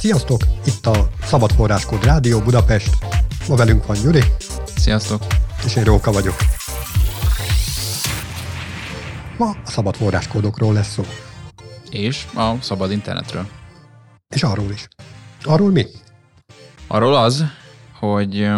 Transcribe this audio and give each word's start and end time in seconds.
Sziasztok! 0.00 0.40
Itt 0.66 0.86
a 0.86 1.08
Szabad 1.22 1.52
Forráskód 1.52 2.04
Rádió 2.04 2.40
Budapest. 2.40 2.90
Ma 3.48 3.56
velünk 3.56 3.86
van 3.86 3.96
Gyuri. 4.02 4.22
Sziasztok! 4.76 5.22
És 5.64 5.76
én 5.76 5.84
Róka 5.84 6.12
vagyok. 6.12 6.34
Ma 9.38 9.48
a 9.48 9.56
szabad 9.64 9.96
forráskódokról 9.96 10.72
lesz 10.72 10.92
szó. 10.92 11.04
És 11.90 12.26
a 12.34 12.54
szabad 12.60 12.90
internetről. 12.90 13.46
És 14.28 14.42
arról 14.42 14.70
is. 14.70 14.88
Arról 15.42 15.70
mi? 15.70 15.86
Arról 16.86 17.16
az, 17.16 17.44
hogy 17.98 18.48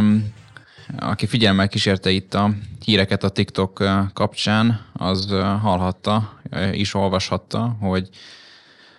aki 0.99 1.27
figyelmel 1.27 1.69
kísérte 1.69 2.11
itt 2.11 2.35
a 2.35 2.51
híreket 2.85 3.25
a 3.25 3.29
TikTok 3.29 3.85
kapcsán, 4.13 4.87
az 4.93 5.27
hallhatta, 5.63 6.41
is 6.73 6.95
olvashatta, 6.95 7.77
hogy 7.81 8.09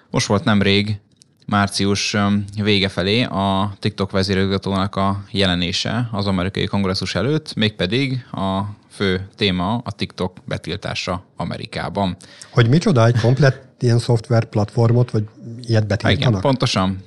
most 0.09 0.27
volt 0.27 0.43
nemrég 0.43 1.01
március 1.45 2.15
vége 2.63 2.87
felé 2.87 3.23
a 3.23 3.73
TikTok 3.79 4.11
vezérigazgatónak 4.11 4.95
a 4.95 5.23
jelenése 5.31 6.09
az 6.11 6.27
amerikai 6.27 6.65
kongresszus 6.65 7.15
előtt, 7.15 7.53
mégpedig 7.55 8.25
a 8.31 8.61
fő 8.89 9.27
téma 9.35 9.81
a 9.83 9.91
TikTok 9.91 10.37
betiltása 10.45 11.23
Amerikában. 11.35 12.15
Hogy 12.49 12.69
micsoda, 12.69 13.05
egy 13.05 13.19
komplet 13.19 13.61
ilyen 13.79 13.99
szoftver 13.99 14.45
platformot, 14.45 15.11
vagy 15.11 15.23
ilyet 15.61 15.87
betiltanak? 15.87 16.29
Igen, 16.29 16.41
pontosan. 16.41 17.03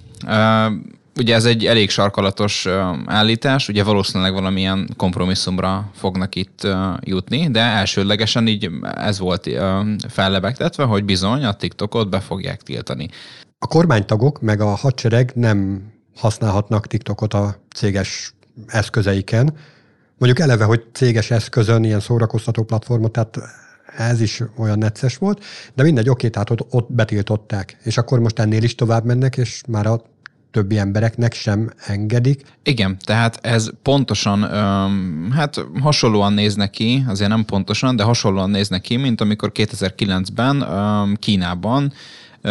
Ugye 1.18 1.34
ez 1.34 1.44
egy 1.44 1.66
elég 1.66 1.90
sarkalatos 1.90 2.66
állítás, 3.06 3.68
ugye 3.68 3.82
valószínűleg 3.82 4.32
valamilyen 4.32 4.88
kompromisszumra 4.96 5.90
fognak 5.94 6.34
itt 6.34 6.66
jutni, 7.00 7.50
de 7.50 7.60
elsődlegesen 7.60 8.46
így 8.46 8.70
ez 8.94 9.18
volt 9.18 9.50
fellebegtetve, 10.08 10.84
hogy 10.84 11.04
bizony 11.04 11.44
a 11.44 11.52
TikTokot 11.54 12.08
be 12.08 12.20
fogják 12.20 12.62
tiltani. 12.62 13.08
A 13.66 13.68
kormánytagok 13.68 14.40
meg 14.40 14.60
a 14.60 14.66
hadsereg 14.66 15.32
nem 15.34 15.82
használhatnak 16.16 16.86
TikTokot 16.86 17.34
a 17.34 17.56
céges 17.74 18.34
eszközeiken. 18.66 19.54
Mondjuk 20.18 20.40
eleve, 20.40 20.64
hogy 20.64 20.84
céges 20.92 21.30
eszközön 21.30 21.84
ilyen 21.84 22.00
szórakoztató 22.00 22.62
platformot, 22.62 23.12
tehát 23.12 23.38
ez 23.96 24.20
is 24.20 24.42
olyan 24.56 24.78
necces 24.78 25.16
volt, 25.16 25.44
de 25.74 25.82
mindegy, 25.82 26.08
oké, 26.08 26.28
tehát 26.28 26.50
ott, 26.50 26.66
ott 26.70 26.92
betiltották, 26.92 27.78
és 27.82 27.98
akkor 27.98 28.18
most 28.18 28.38
ennél 28.38 28.62
is 28.62 28.74
tovább 28.74 29.04
mennek, 29.04 29.36
és 29.36 29.62
már 29.68 29.86
a 29.86 30.02
többi 30.50 30.78
embereknek 30.78 31.32
sem 31.34 31.70
engedik. 31.86 32.42
Igen, 32.62 32.96
tehát 33.04 33.38
ez 33.42 33.68
pontosan, 33.82 34.42
hát 35.32 35.66
hasonlóan 35.80 36.32
néz 36.32 36.54
neki, 36.54 37.04
azért 37.06 37.30
nem 37.30 37.44
pontosan, 37.44 37.96
de 37.96 38.02
hasonlóan 38.02 38.50
néz 38.50 38.68
neki, 38.68 38.96
mint 38.96 39.20
amikor 39.20 39.50
2009-ben 39.54 40.66
Kínában 41.16 41.92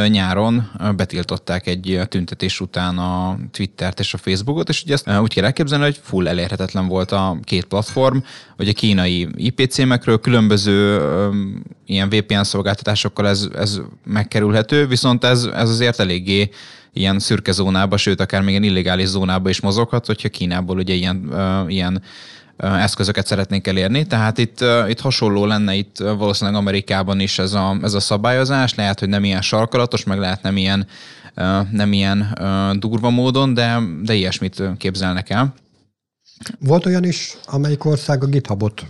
nyáron 0.07 0.71
betiltották 0.95 1.67
egy 1.67 1.99
tüntetés 2.07 2.59
után 2.59 2.97
a 2.97 3.38
Twittert 3.51 3.99
és 3.99 4.13
a 4.13 4.17
Facebookot, 4.17 4.69
és 4.69 4.83
ugye 4.83 4.93
ezt 4.93 5.09
úgy 5.21 5.33
kell 5.33 5.43
elképzelni, 5.43 5.83
hogy 5.83 5.99
full 6.03 6.27
elérhetetlen 6.27 6.88
volt 6.88 7.11
a 7.11 7.38
két 7.43 7.65
platform, 7.65 8.17
hogy 8.57 8.67
a 8.67 8.73
kínai 8.73 9.27
IP 9.35 9.69
címekről 9.69 10.19
különböző 10.19 11.01
ilyen 11.85 12.09
VPN 12.09 12.43
szolgáltatásokkal 12.43 13.27
ez, 13.27 13.47
ez 13.55 13.79
megkerülhető, 14.05 14.88
viszont 14.88 15.23
ez, 15.23 15.43
ez 15.43 15.69
azért 15.69 15.99
eléggé 15.99 16.49
ilyen 16.93 17.19
szürke 17.19 17.51
zónába, 17.51 17.97
sőt, 17.97 18.21
akár 18.21 18.41
még 18.41 18.49
ilyen 18.49 18.63
illegális 18.63 19.07
zónába 19.07 19.49
is 19.49 19.61
mozoghat, 19.61 20.05
hogyha 20.05 20.29
Kínából 20.29 20.77
ugye 20.77 20.93
ilyen, 20.93 21.33
ilyen 21.67 22.01
eszközöket 22.57 23.27
szeretnénk 23.27 23.67
elérni. 23.67 24.07
Tehát 24.07 24.37
itt, 24.37 24.63
itt 24.87 24.99
hasonló 24.99 25.45
lenne 25.45 25.73
itt 25.73 25.97
valószínűleg 25.97 26.59
Amerikában 26.59 27.19
is 27.19 27.39
ez 27.39 27.53
a, 27.53 27.77
ez 27.81 27.93
a 27.93 27.99
szabályozás, 27.99 28.75
lehet, 28.75 28.99
hogy 28.99 29.09
nem 29.09 29.23
ilyen 29.23 29.41
sarkalatos, 29.41 30.03
meg 30.03 30.19
lehet 30.19 30.41
nem 30.41 30.57
ilyen, 30.57 30.87
nem 31.71 31.93
ilyen 31.93 32.37
durva 32.79 33.09
módon, 33.09 33.53
de, 33.53 33.79
de 34.01 34.13
ilyesmit 34.13 34.63
képzelnek 34.77 35.29
el. 35.29 35.53
Volt 36.59 36.85
olyan 36.85 37.03
is, 37.03 37.37
amelyik 37.45 37.85
ország 37.85 38.23
a 38.23 38.27
GitHubot, 38.27 38.85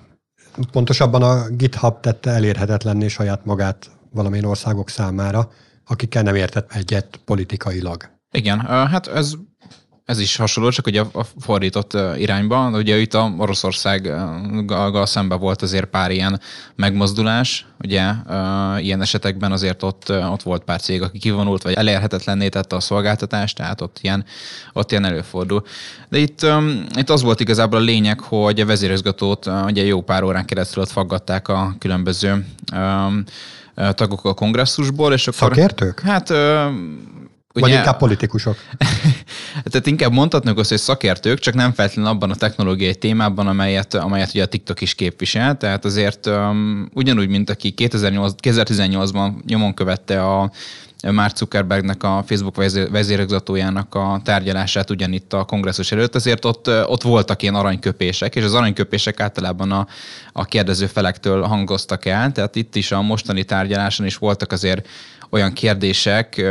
pontosabban 0.71 1.23
a 1.23 1.49
GitHub 1.49 1.99
tette 1.99 2.29
elérhetetlenné 2.29 3.07
saját 3.07 3.45
magát 3.45 3.89
valamilyen 4.11 4.45
országok 4.45 4.89
számára, 4.89 5.51
akikkel 5.85 6.23
nem 6.23 6.35
értett 6.35 6.73
egyet 6.73 7.19
politikailag. 7.25 8.09
Igen, 8.31 8.59
hát 8.59 9.07
ez 9.07 9.33
ez 10.05 10.19
is 10.19 10.35
hasonló, 10.35 10.69
csak 10.69 10.87
ugye 10.87 11.01
a 11.01 11.25
fordított 11.39 11.97
irányba. 12.17 12.69
Ugye 12.69 12.97
itt 12.97 13.13
a 13.13 13.33
Oroszországgal 13.37 15.05
szemben 15.05 15.39
volt 15.39 15.61
azért 15.61 15.85
pár 15.85 16.11
ilyen 16.11 16.39
megmozdulás, 16.75 17.65
ugye 17.83 18.11
ilyen 18.77 19.01
esetekben 19.01 19.51
azért 19.51 19.83
ott, 19.83 20.11
ott 20.31 20.41
volt 20.41 20.63
pár 20.63 20.81
cég, 20.81 21.01
aki 21.01 21.17
kivonult, 21.17 21.63
vagy 21.63 21.73
elérhetetlenné 21.73 22.49
tette 22.49 22.75
a 22.75 22.79
szolgáltatást, 22.79 23.55
tehát 23.55 23.81
ott 23.81 23.97
ilyen, 24.01 24.25
ott 24.73 24.91
ilyen 24.91 25.05
előfordul. 25.05 25.63
De 26.09 26.17
itt, 26.17 26.45
itt 26.95 27.09
az 27.09 27.21
volt 27.21 27.39
igazából 27.39 27.79
a 27.79 27.83
lényeg, 27.83 28.19
hogy 28.19 28.59
a 28.59 28.65
vezérőzgatót 28.65 29.49
ugye 29.65 29.83
jó 29.83 30.01
pár 30.01 30.23
órán 30.23 30.45
keresztül 30.45 30.83
ott 30.83 30.91
faggatták 30.91 31.47
a 31.47 31.75
különböző 31.79 32.45
tagok 33.93 34.25
a 34.25 34.33
kongresszusból, 34.33 35.13
és 35.13 35.27
akkor... 35.27 35.47
Szakértők? 35.47 35.99
Hát 35.99 36.33
Ugye, 37.55 37.65
Vagy 37.65 37.73
inkább 37.73 37.97
politikusok? 37.97 38.57
tehát 39.71 39.87
inkább 39.87 40.11
mondhatnak 40.11 40.57
azt, 40.57 40.69
hogy 40.69 40.77
szakértők, 40.77 41.39
csak 41.39 41.53
nem 41.53 41.73
feltétlenül 41.73 42.11
abban 42.11 42.31
a 42.31 42.35
technológiai 42.35 42.95
témában, 42.95 43.47
amelyet, 43.47 43.93
amelyet 43.93 44.29
ugye 44.29 44.43
a 44.43 44.45
TikTok 44.45 44.81
is 44.81 44.95
képvisel. 44.95 45.57
Tehát 45.57 45.85
azért 45.85 46.25
um, 46.25 46.89
ugyanúgy, 46.93 47.27
mint 47.27 47.49
aki 47.49 47.71
2008, 47.71 48.33
2018-ban 48.41 49.31
nyomon 49.45 49.73
követte 49.73 50.23
a 50.23 50.51
Mark 51.11 51.35
Zuckerbergnek, 51.37 52.03
a 52.03 52.23
Facebook 52.25 52.55
vezérigazgatójának 52.89 53.95
a 53.95 54.21
tárgyalását 54.23 54.89
ugyanitt 54.89 55.33
a 55.33 55.43
kongresszus 55.43 55.91
előtt, 55.91 56.15
azért 56.15 56.45
ott, 56.45 56.67
ott 56.67 57.01
voltak 57.01 57.41
ilyen 57.41 57.55
aranyköpések, 57.55 58.35
és 58.35 58.43
az 58.43 58.53
aranyköpések 58.53 59.19
általában 59.19 59.71
a, 59.71 59.87
a 60.31 60.45
kérdező 60.45 60.85
felektől 60.85 61.41
hangoztak 61.41 62.05
el, 62.05 62.31
tehát 62.31 62.55
itt 62.55 62.75
is 62.75 62.91
a 62.91 63.01
mostani 63.01 63.43
tárgyaláson 63.43 64.05
is 64.05 64.17
voltak 64.17 64.51
azért 64.51 64.87
olyan 65.29 65.53
kérdések, 65.53 66.45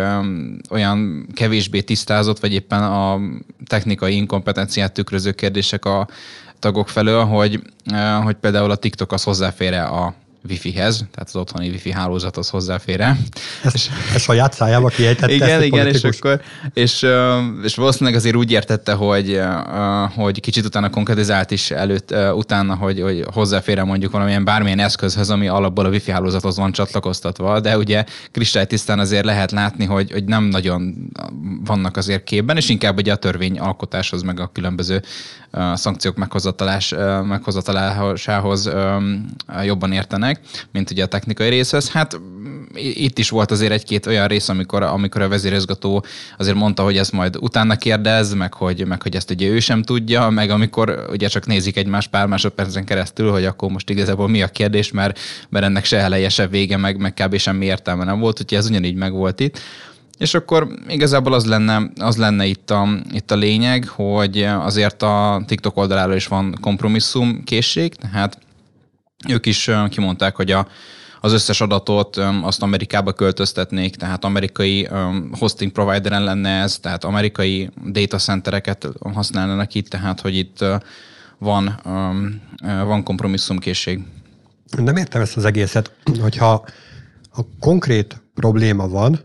olyan 0.71 1.29
kevésbé 1.35 1.81
tisztázott, 1.81 2.41
vagy 2.41 2.53
éppen 2.53 2.83
a 2.83 3.21
technikai 3.67 4.17
inkompetenciát 4.17 4.93
tükröző 4.93 5.33
kérdések 5.33 5.85
a 5.85 6.09
tagok 6.59 6.89
felől, 6.89 7.25
hogy, 7.25 7.63
hogy 8.23 8.35
például 8.35 8.71
a 8.71 8.77
TikTok 8.77 9.13
az 9.13 9.23
hozzáfér 9.23 9.73
a 9.73 10.15
Wi-Fi-hez, 10.49 10.97
tehát 10.97 11.29
az 11.29 11.37
otthoni 11.37 11.69
Wi-Fi 11.69 11.93
hálózathoz 11.93 12.49
hozzáfér 12.49 13.01
Ezt, 13.01 13.19
ezt, 13.63 13.91
ezt 14.15 14.25
saját 14.25 14.53
szájába 14.53 14.89
kiejtette 14.89 15.33
Igen, 15.33 15.63
igen, 15.63 15.87
és 15.87 16.05
akkor, 16.05 16.41
és, 16.73 17.07
és 17.63 17.75
valószínűleg 17.75 18.15
azért 18.15 18.37
úgy 18.37 18.51
értette, 18.51 18.93
hogy, 18.93 19.41
hogy 20.15 20.41
kicsit 20.41 20.65
utána 20.65 20.91
konkretizált 20.91 21.51
is 21.51 21.71
előtt, 21.71 22.15
utána, 22.35 22.75
hogy, 22.75 23.01
hogy 23.01 23.25
hozzáfér 23.33 23.83
mondjuk 23.83 24.13
valamilyen 24.13 24.45
bármilyen 24.45 24.79
eszközhöz, 24.79 25.31
ami 25.31 25.49
alapból 25.49 25.85
a 25.85 25.89
Wi-Fi 25.89 26.11
hálózathoz 26.11 26.57
van 26.57 26.73
csatlakoztatva, 26.73 27.61
de 27.61 27.77
ugye 27.77 28.05
kristálytisztán 28.31 28.99
azért 28.99 29.25
lehet 29.25 29.51
látni, 29.51 29.85
hogy, 29.85 30.13
hogy 30.13 30.25
nem 30.25 30.45
nagyon 30.45 30.95
vannak 31.65 31.97
azért 31.97 32.25
képben, 32.25 32.57
és 32.57 32.69
inkább 32.69 32.99
ugye 32.99 33.13
a 33.13 33.17
törvény 33.17 33.59
alkotáshoz, 33.59 34.23
meg 34.23 34.41
a 34.41 34.51
különböző 34.53 35.03
szankciók 35.75 36.17
meghozatalás, 36.17 36.95
meghozatalásához 37.23 38.71
jobban 39.65 39.93
értenek, 39.93 40.34
mint 40.73 40.91
ugye 40.91 41.03
a 41.03 41.07
technikai 41.07 41.49
részhez. 41.49 41.91
Hát 41.91 42.21
itt 42.75 43.19
is 43.19 43.31
volt 43.31 43.51
azért 43.51 43.73
egy-két 43.73 44.07
olyan 44.07 44.27
rész, 44.27 44.49
amikor, 44.49 44.83
amikor 44.83 45.23
a 45.23 45.29
vezérezgató 45.29 46.05
azért 46.39 46.57
mondta, 46.57 46.83
hogy 46.83 46.97
ezt 46.97 47.13
majd 47.13 47.37
utána 47.41 47.77
kérdez, 47.77 48.35
meg 48.35 48.55
hogy, 48.55 48.87
meg 48.87 49.03
hogy 49.03 49.17
ezt 49.17 49.31
ugye 49.31 49.49
ő 49.49 49.61
sem 49.61 49.83
tudja, 49.83 50.31
meg 50.31 50.51
amikor 50.51 51.07
ugye 51.11 51.29
csak 51.29 51.47
nézik 51.47 51.77
egymás 51.77 52.07
pár 52.07 52.27
másodpercen 52.27 52.85
keresztül, 52.85 53.31
hogy 53.31 53.45
akkor 53.45 53.71
most 53.71 53.91
igazából 53.91 54.29
mi 54.29 54.43
a 54.43 54.49
kérdés, 54.49 54.91
mert, 54.91 55.19
mert 55.49 55.65
ennek 55.65 55.85
se 55.85 55.99
eleje, 55.99 56.29
se 56.29 56.47
vége, 56.47 56.77
meg, 56.77 56.99
meg 56.99 57.15
kb. 57.15 57.37
semmi 57.37 57.65
értelme 57.65 58.05
nem 58.05 58.19
volt, 58.19 58.41
úgyhogy 58.41 58.59
ez 58.59 58.69
ugyanígy 58.69 58.95
megvolt 58.95 59.41
itt. 59.41 59.61
És 60.19 60.35
akkor 60.35 60.69
igazából 60.89 61.33
az 61.33 61.47
lenne, 61.47 61.91
az 62.01 62.17
lenne 62.17 62.45
itt, 62.45 62.71
a, 62.71 62.89
itt 63.13 63.31
a 63.31 63.37
lényeg, 63.37 63.89
hogy 63.89 64.43
azért 64.43 65.03
a 65.03 65.43
TikTok 65.47 65.77
oldaláról 65.77 66.15
is 66.15 66.27
van 66.27 66.59
kompromisszum 66.61 67.45
készség, 67.45 67.95
tehát 67.95 68.39
ők 69.29 69.47
is 69.47 69.71
kimondták, 69.89 70.37
hogy 70.37 70.51
a, 70.51 70.67
az 71.21 71.33
összes 71.33 71.61
adatot 71.61 72.17
azt 72.43 72.63
Amerikába 72.63 73.13
költöztetnék, 73.13 73.97
tehát 73.97 74.25
amerikai 74.25 74.89
hosting 75.39 75.73
provideren 75.73 76.25
lenne 76.25 76.61
ez, 76.61 76.79
tehát 76.79 77.05
amerikai 77.05 77.71
data 77.87 78.19
centereket 78.19 78.89
használnának 79.15 79.75
itt, 79.75 79.89
tehát 79.89 80.21
hogy 80.21 80.37
itt 80.37 80.65
van, 81.39 81.81
van 82.63 83.03
kompromisszumkészség. 83.03 84.01
Nem 84.77 84.97
értem 84.97 85.21
ezt 85.21 85.37
az 85.37 85.45
egészet, 85.45 85.93
hogyha 86.21 86.65
a 87.33 87.41
konkrét 87.61 88.23
probléma 88.35 88.89
van, 88.89 89.21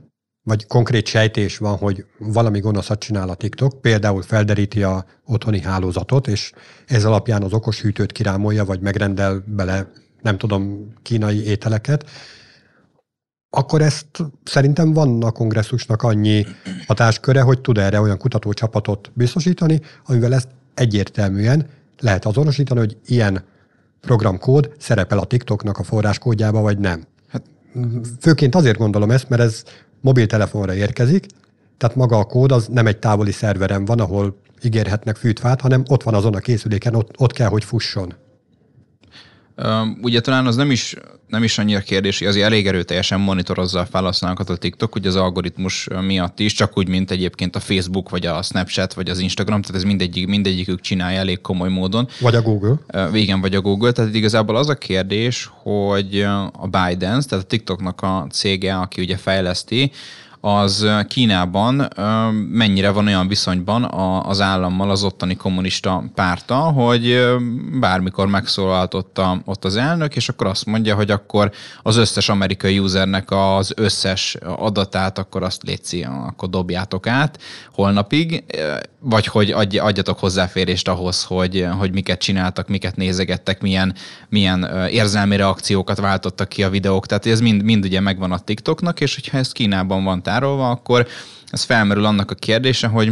vagy 0.49 0.67
konkrét 0.67 1.05
sejtés 1.05 1.57
van, 1.57 1.77
hogy 1.77 2.05
valami 2.17 2.59
gonoszat 2.59 2.99
csinál 2.99 3.29
a 3.29 3.35
TikTok, 3.35 3.81
például 3.81 4.21
felderíti 4.21 4.83
a 4.83 5.05
otthoni 5.25 5.61
hálózatot, 5.61 6.27
és 6.27 6.51
ez 6.87 7.05
alapján 7.05 7.43
az 7.43 7.53
okos 7.53 7.81
hűtőt 7.81 8.11
kirámolja, 8.11 8.65
vagy 8.65 8.79
megrendel 8.81 9.43
bele, 9.45 9.91
nem 10.21 10.37
tudom, 10.37 10.93
kínai 11.01 11.45
ételeket, 11.45 12.09
akkor 13.49 13.81
ezt 13.81 14.07
szerintem 14.43 14.93
van 14.93 15.23
a 15.23 15.31
kongresszusnak 15.31 16.03
annyi 16.03 16.45
hatásköre, 16.87 17.41
hogy 17.41 17.61
tud 17.61 17.77
erre 17.77 18.01
olyan 18.01 18.17
kutatócsapatot 18.17 19.11
biztosítani, 19.13 19.81
amivel 20.05 20.33
ezt 20.33 20.49
egyértelműen 20.73 21.67
lehet 21.99 22.25
azonosítani, 22.25 22.79
hogy 22.79 22.97
ilyen 23.05 23.43
programkód 24.01 24.71
szerepel 24.77 25.17
a 25.17 25.25
TikToknak 25.25 25.77
a 25.77 25.83
forráskódjába, 25.83 26.61
vagy 26.61 26.77
nem. 26.77 27.03
Hát, 27.27 27.43
főként 28.19 28.55
azért 28.55 28.77
gondolom 28.77 29.11
ezt, 29.11 29.29
mert 29.29 29.41
ez 29.41 29.63
mobiltelefonra 30.01 30.73
érkezik, 30.73 31.25
tehát 31.77 31.95
maga 31.95 32.17
a 32.17 32.23
kód 32.23 32.51
az 32.51 32.67
nem 32.67 32.87
egy 32.87 32.97
távoli 32.97 33.31
szerveren 33.31 33.85
van, 33.85 33.99
ahol 33.99 34.35
ígérhetnek 34.63 35.15
fűtfát, 35.15 35.61
hanem 35.61 35.83
ott 35.87 36.03
van 36.03 36.13
azon 36.13 36.35
a 36.35 36.39
készüléken, 36.39 36.95
ott, 36.95 37.09
ott 37.17 37.31
kell, 37.31 37.47
hogy 37.49 37.63
fusson. 37.63 38.13
Ugye 40.01 40.19
talán 40.19 40.45
az 40.45 40.55
nem 40.55 40.71
is, 40.71 40.95
nem 41.27 41.43
is 41.43 41.57
annyira 41.57 41.79
kérdés, 41.79 42.19
hogy 42.19 42.27
azért 42.27 42.45
elég 42.45 42.67
erőteljesen 42.67 43.19
monitorozza 43.19 43.79
a 43.79 43.85
felhasználókat 43.85 44.49
a 44.49 44.55
TikTok, 44.55 44.93
hogy 44.93 45.07
az 45.07 45.15
algoritmus 45.15 45.87
miatt 46.01 46.39
is, 46.39 46.53
csak 46.53 46.77
úgy, 46.77 46.87
mint 46.87 47.11
egyébként 47.11 47.55
a 47.55 47.59
Facebook, 47.59 48.09
vagy 48.09 48.25
a 48.25 48.41
Snapchat, 48.41 48.93
vagy 48.93 49.09
az 49.09 49.19
Instagram, 49.19 49.61
tehát 49.61 49.75
ez 49.77 49.87
mindegyik, 49.87 50.27
mindegyikük 50.27 50.81
csinálja 50.81 51.19
elég 51.19 51.41
komoly 51.41 51.69
módon. 51.69 52.07
Vagy 52.19 52.35
a 52.35 52.41
Google. 52.41 52.75
Igen, 53.13 53.41
vagy 53.41 53.55
a 53.55 53.61
Google. 53.61 53.91
Tehát 53.91 54.15
igazából 54.15 54.55
az 54.55 54.69
a 54.69 54.75
kérdés, 54.75 55.49
hogy 55.63 56.21
a 56.51 56.67
Biden, 56.67 57.23
tehát 57.27 57.43
a 57.43 57.47
TikToknak 57.47 58.01
a 58.01 58.27
cége, 58.31 58.75
aki 58.75 59.01
ugye 59.01 59.17
fejleszti, 59.17 59.91
az 60.41 60.87
Kínában 61.07 61.87
mennyire 62.49 62.89
van 62.89 63.07
olyan 63.07 63.27
viszonyban 63.27 63.83
az 64.25 64.41
állammal, 64.41 64.89
az 64.89 65.03
ottani 65.03 65.35
kommunista 65.35 66.03
párta, 66.15 66.55
hogy 66.55 67.35
bármikor 67.79 68.27
megszólaltotta 68.27 69.41
ott 69.45 69.65
az 69.65 69.75
elnök, 69.75 70.15
és 70.15 70.29
akkor 70.29 70.47
azt 70.47 70.65
mondja, 70.65 70.95
hogy 70.95 71.11
akkor 71.11 71.51
az 71.83 71.97
összes 71.97 72.29
amerikai 72.29 72.79
usernek 72.79 73.31
az 73.31 73.73
összes 73.75 74.37
adatát, 74.57 75.17
akkor 75.17 75.43
azt 75.43 75.63
létszi, 75.63 76.03
akkor 76.03 76.49
dobjátok 76.49 77.07
át 77.07 77.39
holnapig, 77.73 78.43
vagy 78.99 79.25
hogy 79.25 79.51
adj, 79.51 79.77
adjatok 79.77 80.19
hozzáférést 80.19 80.87
ahhoz, 80.87 81.23
hogy, 81.23 81.67
hogy 81.77 81.91
miket 81.91 82.19
csináltak, 82.19 82.67
miket 82.67 82.95
nézegettek, 82.95 83.61
milyen, 83.61 83.95
milyen 84.29 84.87
érzelmi 84.91 85.35
reakciókat 85.35 85.99
váltottak 85.99 86.49
ki 86.49 86.63
a 86.63 86.69
videók. 86.69 87.05
Tehát 87.05 87.25
ez 87.25 87.41
mind, 87.41 87.63
mind 87.63 87.85
ugye 87.85 87.99
megvan 87.99 88.31
a 88.31 88.39
TikToknak, 88.39 89.01
és 89.01 89.15
hogyha 89.15 89.37
ez 89.37 89.51
Kínában 89.51 90.03
van 90.03 90.21
tárolva, 90.29 90.69
akkor 90.69 91.07
ez 91.51 91.63
felmerül 91.63 92.05
annak 92.05 92.31
a 92.31 92.35
kérdése, 92.35 92.87
hogy 92.87 93.11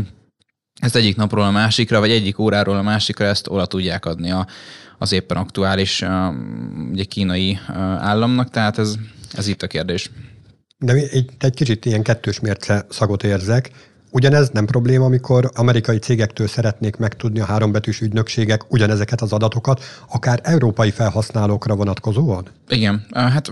ezt 0.82 0.96
egyik 0.96 1.16
napról 1.16 1.44
a 1.44 1.52
másikra, 1.52 2.00
vagy 2.00 2.12
egyik 2.12 2.40
óráról 2.40 2.78
a 2.78 2.82
másikra 2.82 3.26
ezt 3.26 3.48
oda 3.48 3.66
tudják 3.66 4.06
adni 4.06 4.32
a, 4.32 4.48
az 4.98 5.12
éppen 5.12 5.38
aktuális 5.38 6.04
ugye, 6.92 7.04
kínai 7.04 7.60
államnak, 8.00 8.50
tehát 8.50 8.78
ez, 8.78 8.96
ez 9.34 9.48
itt 9.48 9.62
a 9.62 9.68
kérdés. 9.68 10.12
De 10.78 10.94
egy, 10.94 11.30
egy 11.40 11.54
kicsit 11.54 11.86
ilyen 11.86 12.04
kettős 12.04 12.40
mérce 12.40 12.86
szagot 12.90 13.24
érzek. 13.24 13.72
Ugyanez 14.10 14.50
nem 14.50 14.66
probléma, 14.66 15.06
amikor 15.06 15.52
amerikai 15.54 15.98
cégektől 15.98 16.48
szeretnék 16.48 16.96
megtudni 16.96 17.40
a 17.40 17.46
hárombetűs 17.46 18.02
ügynökségek 18.02 18.72
ugyanezeket 18.72 19.22
az 19.22 19.34
adatokat, 19.34 19.84
akár 20.10 20.40
európai 20.44 20.92
felhasználókra 20.92 21.76
vonatkozóan? 21.76 22.48
Igen, 22.70 23.06
hát 23.12 23.52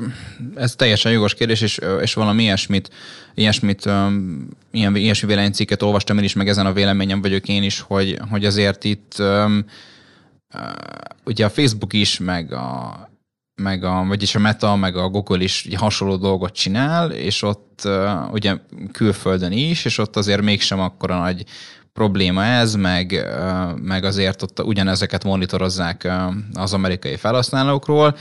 ez 0.55 0.75
teljesen 0.75 1.11
jogos 1.11 1.33
kérdés, 1.33 1.61
és, 1.61 1.79
és 2.01 2.13
valami 2.13 2.43
ilyesmit, 2.43 2.89
ilyesmit 3.33 3.85
ilyen, 4.71 4.95
ilyesmi 4.95 5.27
véleménycikket 5.27 5.81
olvastam 5.81 6.17
én 6.17 6.23
is, 6.23 6.33
meg 6.33 6.47
ezen 6.47 6.65
a 6.65 6.73
véleményem 6.73 7.21
vagyok 7.21 7.47
én 7.47 7.63
is, 7.63 7.79
hogy, 7.79 8.19
hogy 8.29 8.45
azért 8.45 8.83
itt 8.83 9.23
ugye 11.25 11.45
a 11.45 11.49
Facebook 11.49 11.93
is, 11.93 12.19
meg 12.19 12.53
a 12.53 13.09
meg 13.55 13.83
a, 13.83 14.05
vagyis 14.07 14.35
a 14.35 14.39
Meta, 14.39 14.75
meg 14.75 14.95
a 14.95 15.09
Google 15.09 15.43
is 15.43 15.67
hasonló 15.75 16.15
dolgot 16.15 16.53
csinál, 16.53 17.11
és 17.11 17.41
ott 17.41 17.87
ugye 18.31 18.57
külföldön 18.91 19.51
is, 19.51 19.85
és 19.85 19.97
ott 19.97 20.15
azért 20.15 20.41
mégsem 20.41 20.79
akkora 20.79 21.19
nagy 21.19 21.45
probléma 21.93 22.43
ez, 22.43 22.75
meg, 22.75 23.27
meg 23.81 24.03
azért 24.03 24.41
ott 24.41 24.63
ugyanezeket 24.63 25.23
monitorozzák 25.23 26.11
az 26.53 26.73
amerikai 26.73 27.15
felhasználókról. 27.15 28.17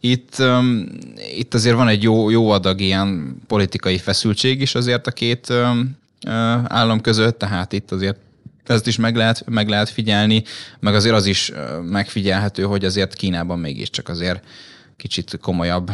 Itt, 0.00 0.36
um, 0.38 0.86
itt 1.36 1.54
azért 1.54 1.76
van 1.76 1.88
egy 1.88 2.02
jó, 2.02 2.30
jó 2.30 2.50
adag 2.50 2.80
ilyen 2.80 3.36
politikai 3.46 3.98
feszültség 3.98 4.60
is 4.60 4.74
azért 4.74 5.06
a 5.06 5.10
két 5.10 5.48
um, 5.48 5.96
állam 6.64 7.00
között, 7.00 7.38
tehát 7.38 7.72
itt 7.72 7.92
azért 7.92 8.18
ezt 8.64 8.86
is 8.86 8.96
meg 8.96 9.16
lehet, 9.16 9.44
meg 9.48 9.68
lehet 9.68 9.88
figyelni, 9.88 10.42
meg 10.80 10.94
azért 10.94 11.14
az 11.14 11.26
is 11.26 11.52
megfigyelhető, 11.82 12.62
hogy 12.62 12.84
azért 12.84 13.14
Kínában 13.14 13.58
mégiscsak 13.58 14.08
azért 14.08 14.44
kicsit 14.96 15.38
komolyabb, 15.42 15.90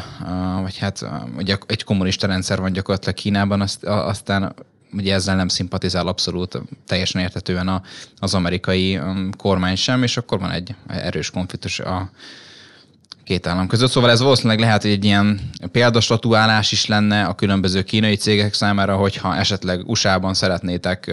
vagy 0.63 0.79
hát 0.79 1.07
ugye 1.37 1.57
egy 1.67 1.85
kommunista 1.85 2.27
rendszer 2.27 2.61
van 2.61 2.73
gyakorlatilag 2.73 3.15
Kínában, 3.15 3.61
azt, 3.61 3.85
aztán 3.85 4.55
ugye 4.93 5.15
ezzel 5.15 5.37
nem 5.37 5.49
szimpatizál 5.49 6.07
abszolút 6.07 6.63
teljesen 6.87 7.21
értetően 7.21 7.69
a, 7.69 7.83
az 8.19 8.35
amerikai 8.35 9.01
kormány 9.37 9.77
sem, 9.77 10.03
és 10.03 10.17
akkor 10.17 10.39
van 10.39 10.51
egy 10.51 10.75
erős 10.87 11.31
konfliktus 11.31 11.81
a 11.81 12.11
két 13.31 13.47
állam 13.47 13.67
között. 13.67 13.91
Szóval 13.91 14.11
ez 14.11 14.21
valószínűleg 14.21 14.59
lehet, 14.59 14.83
hogy 14.83 14.91
egy 14.91 15.05
ilyen 15.05 15.41
példastatuálás 15.73 16.73
is 16.73 16.87
lenne 16.87 17.25
a 17.25 17.35
különböző 17.35 17.83
kínai 17.83 18.17
cégek 18.17 18.55
számára, 18.55 18.97
hogyha 18.97 19.37
esetleg 19.37 19.89
USA-ban 19.89 20.35
szeretnétek 20.35 21.13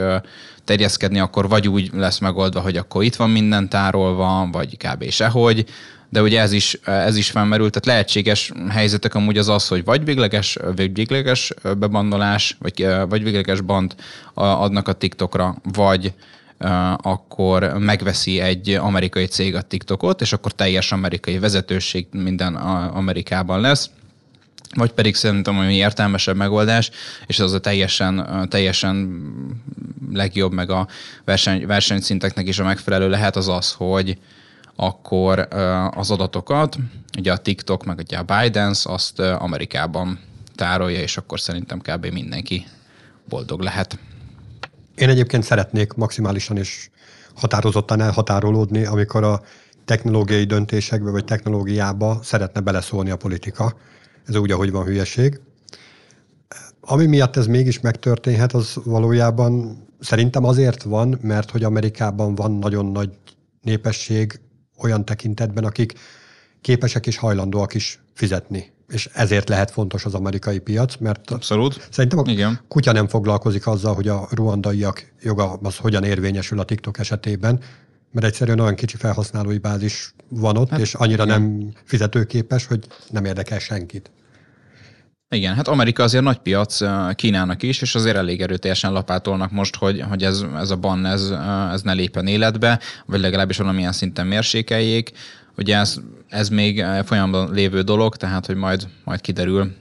terjeszkedni, 0.64 1.19
akkor 1.19 1.50
vagy 1.50 1.68
úgy 1.68 1.90
lesz 1.94 2.19
megoldva, 2.19 2.60
hogy 2.60 2.78
akkor 2.78 3.04
itt 3.04 3.16
van 3.16 3.30
minden 3.30 3.69
tárolva, 3.69 4.50
vagy 4.52 4.78
kb. 4.78 5.10
sehogy, 5.10 5.66
de 6.10 6.22
ugye 6.22 6.42
ez 6.42 6.52
is, 6.52 6.80
ez 6.84 7.16
is 7.16 7.30
felmerült, 7.30 7.72
tehát 7.72 7.98
lehetséges 7.98 8.52
helyzetek 8.70 9.16
amúgy 9.16 9.38
az 9.38 9.50
az, 9.50 9.68
hogy 9.68 9.84
vagy 9.84 10.06
végleges, 10.06 10.58
vagy 10.75 10.94
végleges 10.94 11.54
bebandolás, 11.78 12.58
vagy, 12.60 12.88
vagy 13.10 13.24
végleges 13.24 13.62
band 13.62 13.96
adnak 14.34 14.88
a 14.88 14.94
TikTokra, 14.94 15.56
vagy 15.74 16.13
akkor 16.98 17.74
megveszi 17.77 18.39
egy 18.39 18.69
amerikai 18.69 19.25
cég 19.25 19.56
a 19.56 19.62
TikTokot, 19.62 20.21
és 20.21 20.33
akkor 20.33 20.51
teljes 20.51 20.92
amerikai 20.92 21.39
vezetőség 21.39 22.07
minden 22.12 22.56
Amerikában 22.56 23.62
lesz 23.62 23.89
vagy 24.75 24.92
pedig 24.92 25.15
szerintem 25.15 25.57
olyan 25.57 25.71
értelmesebb 25.71 26.36
megoldás, 26.36 26.92
és 27.25 27.39
az 27.39 27.54
a 27.54 27.59
teljesen, 27.59 28.45
teljesen 28.50 29.21
legjobb, 30.12 30.51
meg 30.51 30.69
a 30.69 30.88
verseny, 31.25 31.65
versenyszinteknek 31.65 32.48
is 32.48 32.60
a 32.60 32.63
megfelelő 32.63 33.10
lehet 33.10 33.36
az 33.36 33.48
az, 33.48 33.71
hogy, 33.71 34.18
akkor 34.75 35.48
az 35.92 36.12
adatokat, 36.12 36.77
ugye 37.18 37.31
a 37.31 37.38
TikTok, 37.38 37.86
meg 37.86 37.98
ugye 37.98 38.18
a 38.18 38.24
ByteDance 38.24 38.92
azt 38.92 39.19
Amerikában 39.19 40.19
tárolja, 40.56 41.00
és 41.00 41.18
akkor 41.18 41.39
szerintem 41.39 41.80
kb. 41.80 42.06
mindenki 42.06 42.65
boldog 43.30 43.62
lehet. 43.62 43.98
Én 44.98 45.10
egyébként 45.10 45.44
szeretnék 45.44 45.94
maximálisan 45.94 46.58
és 46.58 46.89
határozottan 47.36 48.01
elhatárolódni, 48.01 48.86
amikor 48.86 49.24
a 49.24 49.42
technológiai 49.86 50.44
döntésekbe 50.44 51.12
vagy 51.12 51.25
technológiába 51.25 52.20
szeretne 52.24 52.60
beleszólni 52.60 53.10
a 53.10 53.16
politika. 53.16 53.77
Ez 54.25 54.36
úgy, 54.36 54.51
ahogy 54.51 54.72
van 54.72 54.86
hülyeség. 54.86 55.39
Ami 56.82 57.06
miatt 57.06 57.36
ez 57.36 57.48
mégis 57.48 57.80
megtörténhet, 57.80 58.54
az 58.54 58.77
valójában 58.84 59.77
szerintem 60.00 60.44
azért 60.44 60.84
van, 60.84 61.20
mert 61.22 61.51
hogy 61.51 61.63
Amerikában 61.63 62.36
van 62.36 62.51
nagyon 62.51 62.86
nagy 62.86 63.10
népesség, 63.62 64.39
olyan 64.77 65.06
tekintetben, 65.06 65.63
akik 65.63 65.94
képesek 66.62 67.08
és 67.08 67.18
hajlandóak 67.18 67.74
is 67.74 68.00
fizetni. 68.13 68.72
És 68.88 69.10
ezért 69.13 69.50
lehet 69.50 69.72
fontos 69.72 70.06
az 70.06 70.13
amerikai 70.13 70.60
piac, 70.60 70.96
mert 70.98 71.32
Abszolút. 71.32 71.88
szerintem 71.91 72.20
a 72.20 72.24
Igen. 72.25 72.60
kutya 72.67 72.91
nem 72.91 73.08
foglalkozik 73.08 73.67
azzal, 73.67 73.94
hogy 73.94 74.08
a 74.08 74.27
ruandaiak 74.32 75.13
joga 75.22 75.60
az 75.63 75.77
hogyan 75.77 76.03
érvényesül 76.03 76.60
a 76.60 76.63
TikTok 76.63 77.00
esetében, 77.00 77.60
mert 78.12 78.25
egyszerűen 78.25 78.60
olyan 78.60 78.75
kicsi 78.75 78.98
felhasználói 78.98 79.58
bázis 79.58 80.13
van 80.29 80.58
ott, 80.58 80.70
hát, 80.70 80.79
és 80.79 80.94
annyira 80.94 81.24
igen. 81.24 81.41
nem 81.41 81.72
fizetőképes, 81.84 82.65
hogy 82.65 82.86
nem 83.10 83.25
érdekel 83.25 83.60
senkit. 83.60 84.12
Igen, 85.29 85.56
hát 85.56 85.67
Amerika 85.67 86.03
azért 86.03 86.24
nagy 86.24 86.38
piac 86.38 86.79
Kínának 87.15 87.63
is, 87.63 87.82
és 87.82 87.96
azért 87.96 88.15
elég 88.15 88.41
erőteljesen 88.41 88.91
lapátolnak 88.91 89.51
most, 89.51 89.75
hogy, 89.75 90.01
hogy 90.01 90.24
ez, 90.24 90.46
ez 90.58 90.70
a 90.70 90.75
ban 90.75 91.06
ez, 91.06 91.34
ez 91.72 91.82
ne 91.82 91.94
lépen 91.94 92.27
életbe, 92.27 92.79
vagy 93.06 93.20
legalábbis 93.20 93.58
valamilyen 93.58 93.91
szinten 93.91 94.27
mérsékeljék. 94.27 95.12
Ugye 95.58 95.78
ez, 95.78 96.00
ez 96.28 96.50
még 96.50 96.86
folyamban 97.06 97.54
lévő 97.54 97.82
dolog, 97.82 98.16
tehát 98.16 98.46
hogy 98.46 98.56
majd, 98.56 98.88
majd 99.04 99.22
kiderül, 99.22 99.72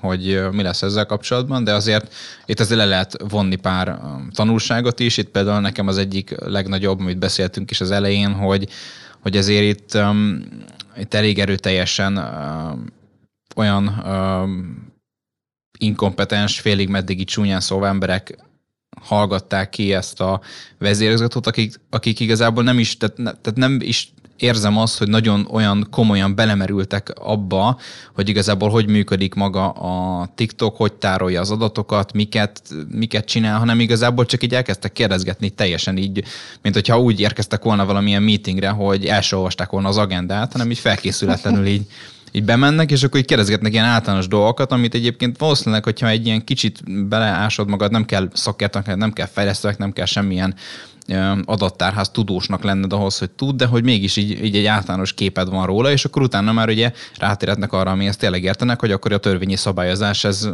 hogy 0.00 0.48
mi 0.52 0.62
lesz 0.62 0.82
ezzel 0.82 1.06
kapcsolatban, 1.06 1.64
de 1.64 1.74
azért 1.74 2.14
itt 2.46 2.60
azért 2.60 2.78
le 2.78 2.84
lehet 2.84 3.16
vonni 3.28 3.56
pár 3.56 4.00
tanulságot 4.32 5.00
is. 5.00 5.16
Itt 5.16 5.28
például 5.28 5.60
nekem 5.60 5.86
az 5.86 5.98
egyik 5.98 6.34
legnagyobb, 6.38 7.00
amit 7.00 7.18
beszéltünk 7.18 7.70
is 7.70 7.80
az 7.80 7.90
elején, 7.90 8.32
hogy, 8.32 8.68
hogy 9.20 9.36
ezért 9.36 9.64
itt, 9.64 9.98
itt 10.96 11.14
elég 11.14 11.38
erőteljesen 11.38 12.18
olyan 13.56 13.88
um, 13.88 14.86
inkompetens, 15.78 16.60
félig 16.60 16.88
meddigi 16.88 17.24
csúnyán 17.24 17.60
szóval 17.60 17.88
emberek 17.88 18.38
hallgatták 19.00 19.68
ki 19.68 19.94
ezt 19.94 20.20
a 20.20 20.40
vezérigazgatót, 20.78 21.46
akik, 21.46 21.80
akik 21.90 22.20
igazából 22.20 22.62
nem 22.62 22.78
is, 22.78 22.96
tehát, 22.96 23.14
tehát 23.16 23.54
nem 23.54 23.78
is 23.80 24.12
érzem 24.36 24.78
azt, 24.78 24.98
hogy 24.98 25.08
nagyon 25.08 25.48
olyan 25.50 25.86
komolyan 25.90 26.34
belemerültek 26.34 27.12
abba, 27.18 27.78
hogy 28.14 28.28
igazából 28.28 28.70
hogy 28.70 28.88
működik 28.88 29.34
maga 29.34 29.70
a 29.70 30.26
TikTok, 30.34 30.76
hogy 30.76 30.92
tárolja 30.92 31.40
az 31.40 31.50
adatokat, 31.50 32.12
miket, 32.12 32.62
miket 32.90 33.26
csinál, 33.26 33.58
hanem 33.58 33.80
igazából 33.80 34.26
csak 34.26 34.42
így 34.42 34.54
elkezdtek 34.54 34.92
kérdezgetni 34.92 35.50
teljesen 35.50 35.96
így, 35.96 36.24
mint 36.62 36.74
hogyha 36.74 37.00
úgy 37.00 37.20
érkeztek 37.20 37.62
volna 37.62 37.86
valamilyen 37.86 38.22
meetingre, 38.22 38.68
hogy 38.68 39.04
első 39.04 39.36
volna 39.70 39.88
az 39.88 39.96
agendát, 39.96 40.52
hanem 40.52 40.70
így 40.70 40.78
felkészületlenül 40.78 41.66
így 41.66 41.86
így 42.36 42.44
bemennek, 42.44 42.90
és 42.90 43.02
akkor 43.02 43.20
így 43.20 43.26
kérdezgetnek 43.26 43.72
ilyen 43.72 43.84
általános 43.84 44.28
dolgokat, 44.28 44.72
amit 44.72 44.94
egyébként 44.94 45.38
valószínűleg, 45.38 45.84
hogyha 45.84 46.08
egy 46.08 46.26
ilyen 46.26 46.44
kicsit 46.44 47.06
beleásod 47.08 47.68
magad, 47.68 47.90
nem 47.90 48.04
kell 48.04 48.28
szakértőnek, 48.32 48.96
nem 48.96 49.12
kell 49.12 49.26
fejlesztőnek, 49.26 49.78
nem 49.78 49.92
kell 49.92 50.04
semmilyen 50.04 50.54
adattárház 51.44 52.08
tudósnak 52.08 52.62
lenned 52.62 52.92
ahhoz, 52.92 53.18
hogy 53.18 53.30
tud, 53.30 53.56
de 53.56 53.66
hogy 53.66 53.84
mégis 53.84 54.16
így, 54.16 54.44
így 54.44 54.56
egy 54.56 54.66
általános 54.66 55.12
képed 55.12 55.48
van 55.48 55.66
róla, 55.66 55.90
és 55.90 56.04
akkor 56.04 56.22
utána 56.22 56.52
már 56.52 56.68
ugye 56.68 56.92
rátérhetnek 57.18 57.72
arra, 57.72 57.90
ami 57.90 58.06
ezt 58.06 58.18
tényleg 58.18 58.42
értenek, 58.42 58.80
hogy 58.80 58.90
akkor 58.92 59.12
a 59.12 59.18
törvényi 59.18 59.56
szabályozás 59.56 60.24
ez, 60.24 60.48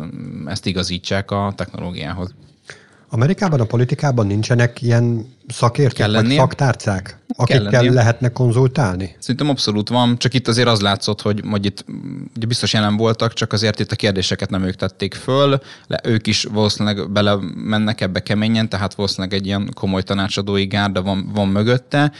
ezt 0.46 0.66
igazítsák 0.66 1.30
a 1.30 1.52
technológiához. 1.56 2.34
Amerikában 3.14 3.60
a 3.60 3.64
politikában 3.64 4.26
nincsenek 4.26 4.82
ilyen 4.82 5.34
szakértők 5.48 6.12
vagy 6.12 6.30
szaktárcák, 6.30 7.18
akikkel 7.36 7.62
lennie. 7.62 7.92
lehetne 7.92 8.28
konzultálni? 8.28 9.16
Szerintem 9.18 9.48
abszolút 9.48 9.88
van, 9.88 10.18
csak 10.18 10.34
itt 10.34 10.48
azért 10.48 10.68
az 10.68 10.80
látszott, 10.80 11.20
hogy, 11.20 11.42
hogy 11.50 11.64
itt 11.64 11.84
ugye 12.36 12.46
biztos 12.46 12.72
jelen 12.72 12.96
voltak, 12.96 13.32
csak 13.32 13.52
azért 13.52 13.80
itt 13.80 13.92
a 13.92 13.96
kérdéseket 13.96 14.50
nem 14.50 14.62
ők 14.62 14.74
tették 14.74 15.14
föl, 15.14 15.60
le, 15.86 16.00
ők 16.04 16.26
is 16.26 16.44
valószínűleg 16.44 17.10
bele 17.10 17.38
mennek 17.54 18.00
ebbe 18.00 18.20
keményen, 18.20 18.68
tehát 18.68 18.94
valószínűleg 18.94 19.34
egy 19.38 19.46
ilyen 19.46 19.70
komoly 19.74 20.02
tanácsadói 20.02 20.66
gárda 20.66 21.02
van, 21.02 21.30
van 21.34 21.48
mögötte, 21.48 22.12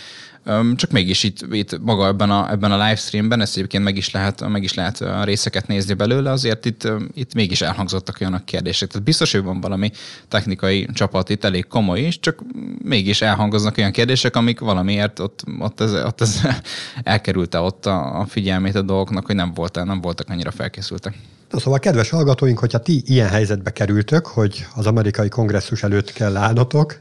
csak 0.77 0.91
mégis 0.91 1.23
itt, 1.23 1.47
itt 1.51 1.81
maga 1.81 2.07
ebben 2.07 2.31
a, 2.31 2.51
ebben 2.51 2.73
a 2.73 2.85
livestreamben, 2.85 3.41
ezt 3.41 3.57
egyébként 3.57 3.85
meg 3.85 3.97
is 3.97 4.11
lehet, 4.11 4.49
meg 4.49 4.63
is 4.63 4.75
lehet 4.75 5.05
részeket 5.25 5.67
nézni 5.67 5.95
belőle, 5.95 6.31
azért 6.31 6.65
itt, 6.65 6.89
itt 7.15 7.35
mégis 7.35 7.61
elhangzottak 7.61 8.17
olyanok 8.21 8.45
kérdések. 8.45 8.89
Tehát 8.89 9.07
biztos, 9.07 9.33
hogy 9.33 9.43
van 9.43 9.61
valami 9.61 9.91
technikai 10.29 10.89
csapat 10.93 11.29
itt 11.29 11.45
elég 11.45 11.67
komoly 11.67 12.01
is, 12.01 12.21
csak 12.21 12.43
mégis 12.83 13.23
elhangoznak 13.23 13.79
olyan 13.79 13.93
kérdések, 13.93 14.37
amik 14.37 14.61
valamiért 14.61 15.19
ott, 15.19 15.45
ott, 15.59 15.81
ez, 15.81 15.93
ott 15.93 16.21
ez 16.21 16.41
elkerülte 17.03 17.59
ott 17.59 17.87
a, 17.87 18.21
a 18.21 18.27
figyelmét 18.27 18.75
a 18.75 18.83
dolgoknak, 18.83 19.27
hogy 19.27 19.35
nem, 19.35 19.55
volt, 19.55 19.85
nem 19.85 20.01
voltak 20.01 20.29
annyira 20.29 20.51
felkészültek. 20.51 21.15
Na 21.51 21.59
szóval, 21.59 21.79
kedves 21.79 22.11
hallgatóink, 22.11 22.59
hogyha 22.59 22.79
ti 22.79 23.03
ilyen 23.07 23.29
helyzetbe 23.29 23.71
kerültök, 23.71 24.27
hogy 24.27 24.67
az 24.75 24.87
amerikai 24.87 25.29
kongresszus 25.29 25.83
előtt 25.83 26.13
kell 26.13 26.37
állnotok, 26.37 27.01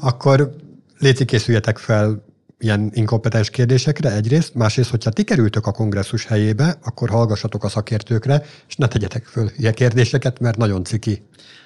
akkor 0.00 0.56
léci 0.98 1.24
készüljetek 1.24 1.78
fel 1.78 2.24
ilyen 2.58 2.90
inkompetens 2.94 3.50
kérdésekre 3.50 4.12
egyrészt, 4.12 4.54
másrészt, 4.54 4.90
hogyha 4.90 5.10
ti 5.10 5.24
kerültök 5.24 5.66
a 5.66 5.72
kongresszus 5.72 6.24
helyébe, 6.26 6.78
akkor 6.82 7.08
hallgassatok 7.08 7.64
a 7.64 7.68
szakértőkre, 7.68 8.42
és 8.68 8.76
ne 8.76 8.88
tegyetek 8.88 9.24
föl 9.24 9.50
ilyen 9.56 9.74
kérdéseket, 9.74 10.38
mert 10.38 10.56
nagyon 10.56 10.84
ciki. 10.84 11.22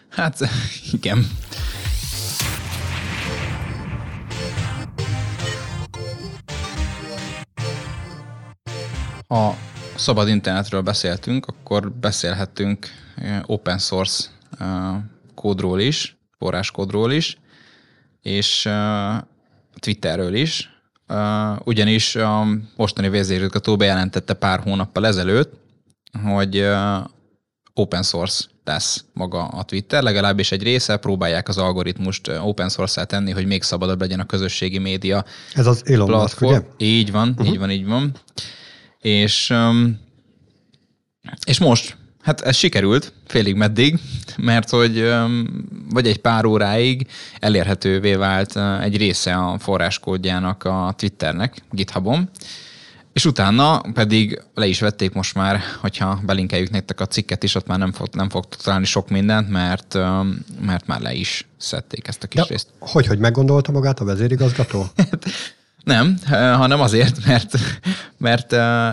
Hát 0.08 0.38
igen. 0.92 1.26
Ha 9.28 9.56
szabad 9.94 10.28
internetről 10.28 10.80
beszéltünk, 10.80 11.46
akkor 11.46 11.92
beszélhetünk 11.92 12.86
eh, 13.16 13.40
open 13.46 13.78
source 13.78 14.28
eh, 14.58 14.66
kódról 15.34 15.80
is, 15.80 16.16
forráskódról 16.38 17.12
is, 17.12 17.38
és 18.22 18.66
eh, 18.66 19.18
Twitterről 19.78 20.34
is, 20.34 20.79
Uh, 21.10 21.66
ugyanis 21.66 22.16
a 22.16 22.46
mostani 22.76 23.08
vezérigazgató 23.08 23.76
bejelentette 23.76 24.34
pár 24.34 24.60
hónappal 24.60 25.06
ezelőtt, 25.06 25.52
hogy 26.24 26.58
uh, 26.58 27.04
open 27.74 28.02
source 28.02 28.44
lesz 28.64 29.04
maga 29.12 29.44
a 29.44 29.62
Twitter, 29.62 30.02
legalábbis 30.02 30.52
egy 30.52 30.62
része, 30.62 30.96
próbálják 30.96 31.48
az 31.48 31.58
algoritmust 31.58 32.28
open 32.28 32.68
source 32.68 33.04
tenni, 33.04 33.30
hogy 33.30 33.46
még 33.46 33.62
szabadabb 33.62 34.00
legyen 34.00 34.20
a 34.20 34.26
közösségi 34.26 34.78
média 34.78 35.24
Ez 35.54 35.66
az 35.66 35.82
Elon 35.86 36.06
platform. 36.06 36.52
Musk, 36.52 36.66
ugye? 36.76 36.86
Így 36.86 37.10
van, 37.10 37.28
uh-huh. 37.28 37.48
így 37.48 37.58
van, 37.58 37.70
így 37.70 37.86
van. 37.86 38.12
És, 38.98 39.50
um, 39.50 40.00
és 41.46 41.58
most 41.58 41.98
Hát 42.22 42.40
ez 42.40 42.56
sikerült, 42.56 43.12
félig 43.26 43.54
meddig, 43.54 43.98
mert 44.36 44.70
hogy 44.70 44.98
vagy 45.92 46.06
egy 46.06 46.20
pár 46.20 46.44
óráig 46.44 47.06
elérhetővé 47.38 48.14
vált 48.14 48.56
egy 48.82 48.96
része 48.96 49.34
a 49.34 49.58
forráskódjának 49.58 50.64
a 50.64 50.94
Twitternek, 50.96 51.62
GitHubon, 51.70 52.30
és 53.12 53.24
utána 53.24 53.80
pedig 53.94 54.42
le 54.54 54.66
is 54.66 54.80
vették 54.80 55.12
most 55.12 55.34
már, 55.34 55.60
hogyha 55.80 56.20
belinkeljük 56.22 56.70
nektek 56.70 57.00
a 57.00 57.06
cikket 57.06 57.42
is, 57.42 57.54
ott 57.54 57.66
már 57.66 57.78
nem 57.78 57.92
fog, 57.92 58.08
nem 58.12 58.28
fog 58.28 58.44
találni 58.48 58.84
sok 58.84 59.08
mindent, 59.08 59.48
mert, 59.48 59.94
mert 60.60 60.86
már 60.86 61.00
le 61.00 61.12
is 61.12 61.48
szedték 61.56 62.08
ezt 62.08 62.22
a 62.22 62.26
kis 62.26 62.40
ja, 62.40 62.46
részt. 62.48 62.68
Hogy, 62.78 63.06
hogy 63.06 63.18
meggondolta 63.18 63.72
magát 63.72 64.00
a 64.00 64.04
vezérigazgató? 64.04 64.84
Nem, 65.84 66.16
hanem 66.32 66.80
azért, 66.80 67.16
mert, 67.26 67.54
mert 68.18 68.52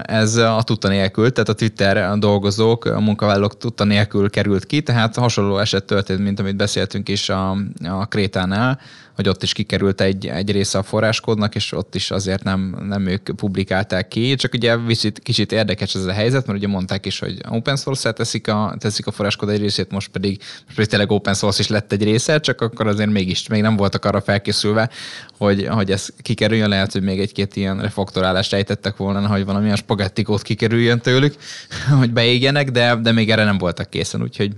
ez 0.09 0.35
a 0.35 0.61
tudta 0.63 0.87
nélkül, 0.87 1.31
tehát 1.31 1.49
a 1.49 1.53
Twitter 1.53 2.17
dolgozók, 2.17 2.85
a 2.85 2.99
munkavállalók 2.99 3.57
tudta 3.57 3.83
nélkül 3.83 4.29
került 4.29 4.65
ki, 4.65 4.81
tehát 4.81 5.15
hasonló 5.15 5.57
eset 5.57 5.83
történt, 5.83 6.19
mint 6.19 6.39
amit 6.39 6.55
beszéltünk 6.55 7.09
is 7.09 7.29
a, 7.29 7.57
a 7.83 8.05
Krétánál, 8.05 8.79
hogy 9.17 9.27
ott 9.27 9.43
is 9.43 9.53
kikerült 9.53 10.01
egy, 10.01 10.27
egy 10.27 10.51
része 10.51 10.77
a 10.77 10.83
forráskódnak, 10.83 11.55
és 11.55 11.71
ott 11.71 11.95
is 11.95 12.11
azért 12.11 12.43
nem, 12.43 12.77
nem 12.87 13.07
ők 13.07 13.29
publikálták 13.35 14.07
ki. 14.07 14.35
Csak 14.35 14.53
ugye 14.53 14.75
kicsit, 14.87 15.19
kicsit 15.19 15.51
érdekes 15.51 15.95
ez 15.95 16.05
a 16.05 16.11
helyzet, 16.11 16.45
mert 16.45 16.59
ugye 16.59 16.67
mondták 16.67 17.05
is, 17.05 17.19
hogy 17.19 17.41
open 17.49 17.75
source 17.75 18.11
teszik 18.11 18.47
a, 18.47 18.75
teszik 18.79 19.07
a 19.07 19.11
forráskód 19.11 19.49
egy 19.49 19.59
részét, 19.59 19.91
most 19.91 20.07
pedig, 20.07 20.37
most 20.39 20.75
pedig 20.75 20.89
tényleg 20.89 21.11
open 21.11 21.33
source 21.33 21.61
is 21.61 21.67
lett 21.67 21.91
egy 21.91 22.03
része, 22.03 22.39
csak 22.39 22.61
akkor 22.61 22.87
azért 22.87 23.09
mégis 23.09 23.47
még 23.47 23.61
nem 23.61 23.75
voltak 23.75 24.05
arra 24.05 24.21
felkészülve, 24.21 24.89
hogy, 25.37 25.67
hogy 25.67 25.91
ez 25.91 26.07
kikerüljön. 26.21 26.69
Lehet, 26.69 26.91
hogy 26.91 27.03
még 27.03 27.19
egy-két 27.19 27.55
ilyen 27.55 27.81
refaktorálást 27.81 28.53
ejtettek 28.53 28.97
volna, 28.97 29.27
hogy 29.27 29.45
valamilyen 29.45 29.75
spagettikót 29.75 30.41
kikerüljön 30.41 30.99
tőlük, 30.99 31.35
hogy 31.99 32.11
beégjenek, 32.11 32.71
de, 32.71 32.95
de 32.95 33.11
még 33.11 33.31
erre 33.31 33.43
nem 33.43 33.57
voltak 33.57 33.89
készen, 33.89 34.21
úgyhogy 34.21 34.53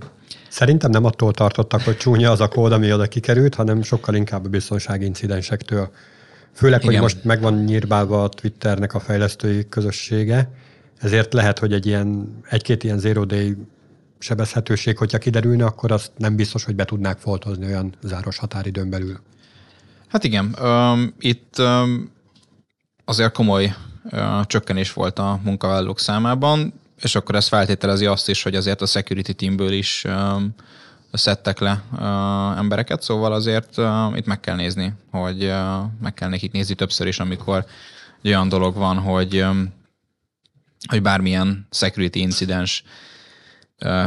Szerintem 0.50 0.90
nem 0.90 1.04
attól 1.04 1.32
tartottak, 1.32 1.80
hogy 1.80 1.96
csúnya 1.96 2.30
az 2.30 2.40
a 2.40 2.48
kód, 2.48 2.72
ami 2.72 2.92
oda 2.92 3.06
kikerült, 3.06 3.54
hanem 3.54 3.82
sokkal 3.82 4.14
inkább 4.14 4.44
a 4.44 4.48
biztonsági 4.48 5.04
incidensektől. 5.04 5.90
Főleg, 6.52 6.80
Igen. 6.80 6.92
hogy 6.92 7.02
most 7.02 7.24
megvan 7.24 7.54
nyírbálva 7.64 8.22
a 8.22 8.28
Twitternek 8.28 8.94
a 8.94 9.00
fejlesztői 9.00 9.68
közössége, 9.68 10.50
ezért 11.00 11.32
lehet, 11.32 11.58
hogy 11.58 11.72
egy 11.72 11.86
ilyen, 11.86 12.38
egy-két 12.48 12.84
ilyen 12.84 12.98
zero 12.98 13.24
day 13.24 13.56
sebezhetőség, 14.18 14.98
hogyha 14.98 15.18
kiderülne, 15.18 15.64
akkor 15.64 15.92
azt 15.92 16.10
nem 16.16 16.36
biztos, 16.36 16.64
hogy 16.64 16.74
be 16.74 16.84
tudnák 16.84 17.18
foltozni 17.18 17.66
olyan 17.66 17.94
záros 18.02 18.38
határidőn 18.38 18.90
belül. 18.90 19.20
Hát 20.08 20.24
igen, 20.24 20.56
um, 20.62 21.14
itt 21.18 21.54
um, 21.58 22.10
azért 23.04 23.32
komoly 23.32 23.74
uh, 24.04 24.44
csökkenés 24.46 24.92
volt 24.92 25.18
a 25.18 25.40
munkavállalók 25.44 25.98
számában 25.98 26.72
és 27.02 27.14
akkor 27.14 27.34
ez 27.34 27.48
feltételezi 27.48 28.06
azt 28.06 28.28
is, 28.28 28.42
hogy 28.42 28.54
azért 28.54 28.80
a 28.80 28.86
security 28.86 29.30
teamből 29.30 29.72
is 29.72 30.04
um, 30.04 30.54
szedtek 31.12 31.58
le 31.58 31.82
uh, 31.92 32.58
embereket, 32.58 33.02
szóval 33.02 33.32
azért 33.32 33.76
uh, 33.76 34.16
itt 34.16 34.26
meg 34.26 34.40
kell 34.40 34.56
nézni, 34.56 34.92
hogy 35.10 35.44
uh, 35.44 35.84
meg 36.00 36.14
kell 36.14 36.28
nekik 36.28 36.52
nézni 36.52 36.74
többször 36.74 37.06
is, 37.06 37.18
amikor 37.18 37.64
olyan 38.24 38.48
dolog 38.48 38.74
van, 38.74 38.98
hogy, 38.98 39.40
um, 39.40 39.74
hogy 40.88 41.02
bármilyen 41.02 41.66
security 41.70 42.16
incidens 42.16 42.84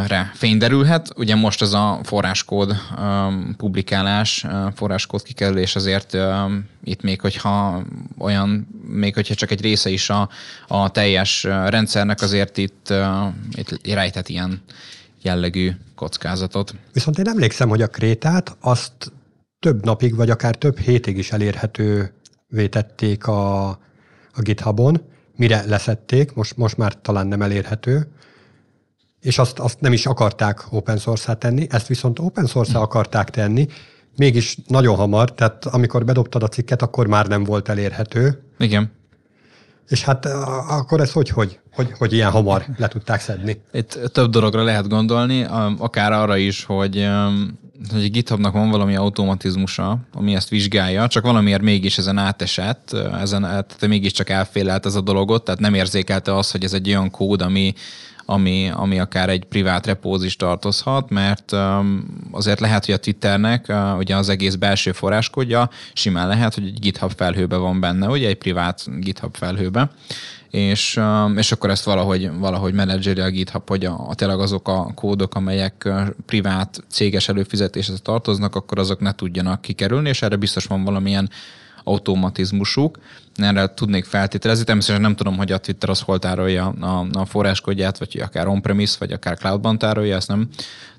re 0.08 0.32
fényderülhet. 0.34 1.10
Ugye 1.16 1.36
most 1.36 1.62
az 1.62 1.74
a 1.74 2.00
forráskód 2.04 2.76
um, 3.00 3.56
publikálás, 3.58 4.44
uh, 4.44 4.72
forráskód 4.76 5.24
kikerülés 5.24 5.76
azért 5.76 6.14
um, 6.14 6.66
itt 6.84 7.02
még 7.02 7.22
hogyha 7.22 7.84
olyan, 8.18 8.68
még 8.88 9.14
hogyha 9.14 9.36
csak 9.36 9.52
egy 9.52 9.62
része 9.62 9.90
is 9.90 10.10
a, 10.10 10.30
a 10.68 10.90
teljes 10.90 11.44
rendszernek, 11.44 12.22
azért 12.22 12.58
itt, 12.58 12.88
uh, 12.90 13.28
itt 13.52 13.94
rejtett 13.94 14.30
ilyen 14.30 14.62
jellegű 15.22 15.72
kockázatot. 15.96 16.76
Viszont 16.94 17.18
én 17.18 17.28
emlékszem, 17.28 17.70
hogy 17.70 17.82
a 17.82 17.88
krétát 17.88 18.56
azt 18.60 19.12
több 19.60 19.86
napig, 19.86 20.16
vagy 20.16 20.30
akár 20.30 20.56
több 20.56 20.80
hétig 20.80 21.18
is 21.18 21.32
elérhetővé 21.32 22.68
tették 22.70 23.28
a, 23.28 23.68
a 24.34 24.42
GitHubon, 24.42 25.02
mire 25.36 25.64
leszették, 25.66 26.34
most, 26.34 26.58
most 26.58 26.78
már 26.78 27.02
talán 27.02 27.28
nem 27.28 27.42
elérhető, 27.42 28.08
és 29.24 29.38
azt, 29.38 29.60
azt 29.60 29.82
nem 29.82 29.94
is 29.94 30.06
akarták 30.06 30.66
open 30.70 30.98
source 30.98 31.34
tenni, 31.34 31.68
ezt 31.70 31.88
viszont 31.88 32.20
open 32.20 32.46
source 32.46 32.78
akarták 32.78 33.30
tenni, 33.30 33.68
mégis 34.18 34.58
nagyon 34.68 34.96
hamar, 34.96 35.34
tehát 35.34 35.66
amikor 35.66 36.06
bedobtad 36.06 36.44
a 36.44 36.48
cikket, 36.48 36.82
akkor 36.82 37.08
már 37.08 37.28
nem 37.28 37.44
volt 37.44 37.70
elérhető. 37.70 38.44
Igen. 38.58 38.92
És 39.88 40.04
hát 40.04 40.26
akkor 40.70 41.02
ez 41.02 41.12
hogy, 41.12 41.30
hogy, 41.30 41.60
hogy, 41.74 41.92
hogy 41.98 42.14
ilyen 42.14 42.32
hamar 42.32 42.66
le 42.78 42.88
tudták 42.88 43.20
szedni? 43.20 43.62
Itt 43.72 44.00
több 44.12 44.30
dologra 44.30 44.64
lehet 44.64 44.88
gondolni, 44.88 45.46
akár 45.78 46.12
arra 46.12 46.38
is, 46.38 46.64
hogy 46.64 47.08
hogy 47.92 48.12
GitHubnak 48.12 48.54
van 48.54 48.70
valami 48.70 48.96
automatizmusa, 48.96 49.98
ami 50.14 50.36
ezt 50.36 50.50
vizsgálja, 50.50 51.08
csak 51.08 51.24
valamiért 51.24 51.62
mégis 51.62 51.98
ezen 51.98 52.18
átesett, 52.18 52.94
ezen, 53.22 53.42
tehát 53.42 53.88
mégiscsak 53.88 54.30
elfélelt 54.30 54.86
ez 54.86 54.96
a 54.96 55.02
dologot, 55.02 55.44
tehát 55.44 55.60
nem 55.60 55.74
érzékelte 55.74 56.36
azt, 56.36 56.52
hogy 56.52 56.64
ez 56.64 56.74
egy 56.74 56.88
olyan 56.88 57.12
kód, 57.12 57.42
ami, 57.42 57.74
ami, 58.26 58.70
ami 58.74 59.00
akár 59.00 59.30
egy 59.30 59.44
privát 59.44 59.86
repóz 59.86 60.24
is 60.24 60.36
tartozhat, 60.36 61.10
mert 61.10 61.52
um, 61.52 62.06
azért 62.32 62.60
lehet, 62.60 62.86
hogy 62.86 62.94
a 62.94 62.98
Twitternek 62.98 63.66
uh, 63.70 63.98
ugye 63.98 64.16
az 64.16 64.30
egész 64.30 64.56
belső 64.56 64.92
forráskodja 64.92 65.70
simán 65.94 66.28
lehet, 66.28 66.54
hogy 66.54 66.66
egy 66.66 66.80
GitHub 66.80 67.14
felhőbe 67.16 67.56
van 67.56 67.80
benne, 67.80 68.08
ugye 68.08 68.28
egy 68.28 68.38
privát 68.38 69.00
GitHub 69.00 69.36
felhőbe, 69.36 69.90
és, 70.50 70.98
um, 70.98 71.38
és 71.38 71.52
akkor 71.52 71.70
ezt 71.70 71.84
valahogy, 71.84 72.38
valahogy 72.38 72.74
menedzseri 72.74 73.22
a 73.22 73.30
GitHub, 73.30 73.70
hogy 73.70 73.86
a, 73.86 74.08
a 74.08 74.16
tényleg 74.16 74.40
azok 74.40 74.68
a 74.68 74.92
kódok, 74.96 75.36
amelyek 75.36 75.84
uh, 75.86 76.08
privát 76.26 76.84
céges 76.90 77.30
előfizetéshez 77.30 78.02
tartoznak, 78.02 78.56
akkor 78.56 78.80
azok 78.80 79.00
ne 79.00 79.16
tudjanak 79.16 79.62
kikerülni, 79.62 80.10
és 80.10 80.22
erre 80.22 80.36
biztos 80.36 80.66
van 80.66 80.84
valamilyen 80.84 81.30
automatizmusuk. 81.84 83.00
Erre 83.36 83.74
tudnék 83.74 84.06
feltételezni. 84.06 84.64
Természetesen 84.64 85.06
nem 85.06 85.16
tudom, 85.16 85.38
hogy 85.38 85.52
a 85.52 85.58
Twitter 85.58 85.90
az 85.90 86.02
hol 86.02 86.20
tárolja 86.20 86.68
a, 86.68 87.08
a 87.14 87.26
forráskodját, 87.26 87.98
vagy 87.98 88.20
akár 88.20 88.48
on-premise, 88.48 88.96
vagy 89.00 89.12
akár 89.12 89.38
cloudban 89.38 89.78
tárolja, 89.78 90.16
ezt 90.16 90.28
nem, 90.28 90.48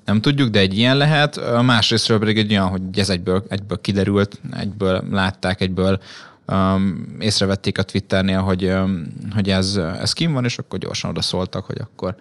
nem 0.04 0.20
tudjuk, 0.20 0.48
de 0.48 0.58
egy 0.58 0.78
ilyen 0.78 0.96
lehet. 0.96 1.40
Másrésztről 1.62 2.18
pedig 2.18 2.38
egy 2.38 2.50
olyan, 2.50 2.68
hogy 2.68 2.82
ez 2.94 3.10
egyből, 3.10 3.44
egyből 3.48 3.80
kiderült, 3.80 4.40
egyből 4.56 5.04
látták, 5.10 5.60
egyből 5.60 6.00
um, 6.46 7.16
észrevették 7.18 7.78
a 7.78 7.82
Twitternél, 7.82 8.40
hogy, 8.40 8.64
um, 8.64 9.06
hogy 9.34 9.50
ez, 9.50 9.76
ez 10.00 10.12
kim 10.12 10.32
van, 10.32 10.44
és 10.44 10.58
akkor 10.58 10.78
gyorsan 10.78 11.10
oda 11.10 11.22
szóltak, 11.22 11.64
hogy 11.64 11.78
akkor 11.80 12.16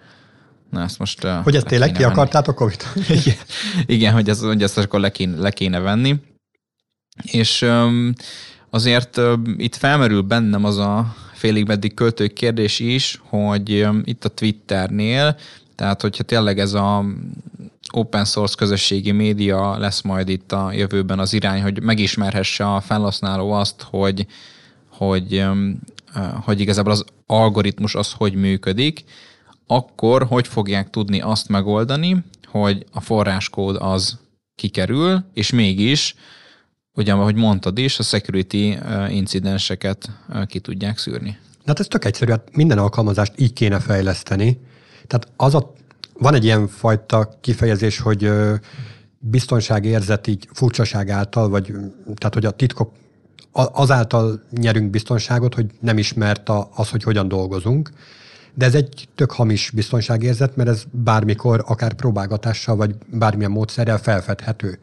Na, 0.70 0.82
ezt 0.82 0.98
most, 0.98 1.24
uh, 1.24 1.42
hogy 1.42 1.56
ezt 1.56 1.66
tényleg 1.66 1.92
ki 1.92 2.04
akartátok 2.04 2.54
Covid? 2.54 2.82
igen, 3.08 3.36
igen, 3.86 4.12
hogy, 4.12 4.28
ez, 4.28 4.40
hogy 4.40 4.62
ezt 4.62 4.78
akkor 4.78 5.00
le 5.00 5.10
kéne, 5.10 5.36
le 5.36 5.50
kéne 5.50 5.78
venni. 5.78 6.20
És 7.22 7.62
um, 7.62 8.12
azért 8.74 9.20
itt 9.56 9.74
felmerül 9.74 10.20
bennem 10.20 10.64
az 10.64 10.78
a 10.78 11.14
félig 11.32 11.66
meddig 11.66 11.94
költő 11.94 12.26
kérdés 12.26 12.78
is, 12.78 13.20
hogy 13.24 13.88
itt 14.04 14.24
a 14.24 14.28
Twitternél, 14.28 15.36
tehát 15.74 16.00
hogyha 16.00 16.22
tényleg 16.22 16.58
ez 16.58 16.72
a 16.72 17.04
open 17.92 18.24
source 18.24 18.54
közösségi 18.58 19.12
média 19.12 19.78
lesz 19.78 20.00
majd 20.00 20.28
itt 20.28 20.52
a 20.52 20.72
jövőben 20.72 21.18
az 21.18 21.32
irány, 21.32 21.62
hogy 21.62 21.82
megismerhesse 21.82 22.74
a 22.74 22.80
felhasználó 22.80 23.52
azt, 23.52 23.86
hogy, 23.90 24.26
hogy, 24.88 25.44
hogy 26.44 26.60
igazából 26.60 26.92
az 26.92 27.04
algoritmus 27.26 27.94
az 27.94 28.12
hogy 28.12 28.34
működik, 28.34 29.04
akkor 29.66 30.22
hogy 30.22 30.46
fogják 30.46 30.90
tudni 30.90 31.20
azt 31.20 31.48
megoldani, 31.48 32.16
hogy 32.46 32.84
a 32.92 33.00
forráskód 33.00 33.76
az 33.80 34.18
kikerül, 34.54 35.24
és 35.34 35.50
mégis 35.50 36.14
ugye, 36.94 37.12
ahogy 37.12 37.34
mondtad 37.34 37.78
is, 37.78 37.98
a 37.98 38.02
security 38.02 38.78
incidenseket 39.08 40.10
ki 40.46 40.58
tudják 40.58 40.98
szűrni. 40.98 41.38
Hát 41.66 41.80
ez 41.80 41.86
tök 41.86 42.04
egyszerű, 42.04 42.30
hát 42.30 42.56
minden 42.56 42.78
alkalmazást 42.78 43.32
így 43.36 43.52
kéne 43.52 43.80
fejleszteni. 43.80 44.60
Tehát 45.06 45.28
az 45.36 45.54
a, 45.54 45.72
van 46.12 46.34
egy 46.34 46.44
ilyen 46.44 46.68
fajta 46.68 47.38
kifejezés, 47.40 47.98
hogy 47.98 48.30
biztonságérzet 49.18 50.26
így 50.26 50.48
furcsaság 50.52 51.10
által, 51.10 51.48
vagy 51.48 51.64
tehát 52.14 52.34
hogy 52.34 52.44
a 52.44 52.50
titkok 52.50 52.92
azáltal 53.52 54.42
nyerünk 54.50 54.90
biztonságot, 54.90 55.54
hogy 55.54 55.66
nem 55.80 55.98
ismert 55.98 56.50
az, 56.74 56.90
hogy 56.90 57.02
hogyan 57.02 57.28
dolgozunk. 57.28 57.90
De 58.54 58.66
ez 58.66 58.74
egy 58.74 59.08
tök 59.14 59.30
hamis 59.30 59.70
biztonságérzet, 59.70 60.56
mert 60.56 60.68
ez 60.68 60.84
bármikor, 60.90 61.64
akár 61.66 61.94
próbálgatással, 61.94 62.76
vagy 62.76 62.94
bármilyen 63.06 63.50
módszerrel 63.50 63.98
felfedhető. 63.98 64.78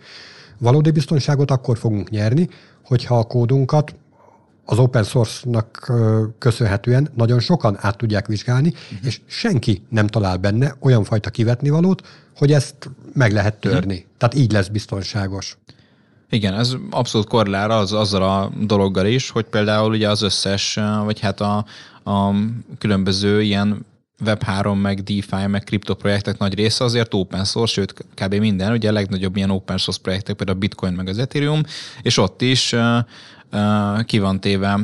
Valódi 0.62 0.92
biztonságot 0.92 1.52
akkor 1.52 1.78
fogunk 1.78 2.10
nyerni, 2.10 2.50
hogyha 2.86 3.18
a 3.18 3.24
kódunkat 3.24 3.96
az 4.66 4.78
open 4.78 5.04
source-nak 5.04 5.92
köszönhetően 6.38 7.10
nagyon 7.16 7.40
sokan 7.40 7.78
át 7.80 7.98
tudják 7.98 8.28
vizsgálni, 8.28 8.68
uh-huh. 8.68 9.06
és 9.08 9.22
senki 9.26 9.84
nem 9.90 10.08
talál 10.08 10.38
benne 10.38 10.76
olyan 10.80 11.04
fajta 11.04 11.30
kivetnivalót, 11.30 12.08
hogy 12.36 12.52
ezt 12.52 12.90
meg 13.14 13.32
lehet 13.32 13.56
törni. 13.56 13.94
Uh-huh. 13.94 14.10
Tehát 14.18 14.36
így 14.36 14.52
lesz 14.52 14.68
biztonságos. 14.68 15.58
Igen, 16.30 16.54
ez 16.54 16.76
abszolút 16.90 17.28
korlár 17.28 17.70
az, 17.70 17.94
azzal 17.94 18.24
a 18.24 18.52
dologgal 18.66 19.06
is, 19.06 19.30
hogy 19.30 19.46
például 19.46 19.92
ugye 19.92 20.10
az 20.10 20.22
összes, 20.22 20.80
vagy 21.04 21.20
hát 21.20 21.42
a, 21.42 21.66
a 22.04 22.34
különböző 22.78 23.42
ilyen 23.42 23.86
Web3, 24.26 24.82
meg 24.82 25.04
DeFi, 25.04 25.48
meg 25.48 25.64
kriptoprojektek 25.64 26.38
nagy 26.38 26.54
része 26.54 26.84
azért 26.84 27.14
open 27.14 27.46
source, 27.46 27.74
sőt 27.74 27.94
kb. 28.16 28.34
minden, 28.34 28.72
ugye 28.72 28.90
a 28.90 28.92
legnagyobb 28.92 29.36
ilyen 29.36 29.50
open 29.50 29.78
source 29.78 30.02
projektek, 30.02 30.36
például 30.36 30.58
a 30.58 30.60
Bitcoin 30.60 30.94
meg 30.94 31.08
az 31.08 31.18
Ethereum, 31.18 31.62
és 32.02 32.18
ott 32.18 32.42
is 32.42 32.76
ki 34.06 34.20
van 34.20 34.40
téve 34.40 34.80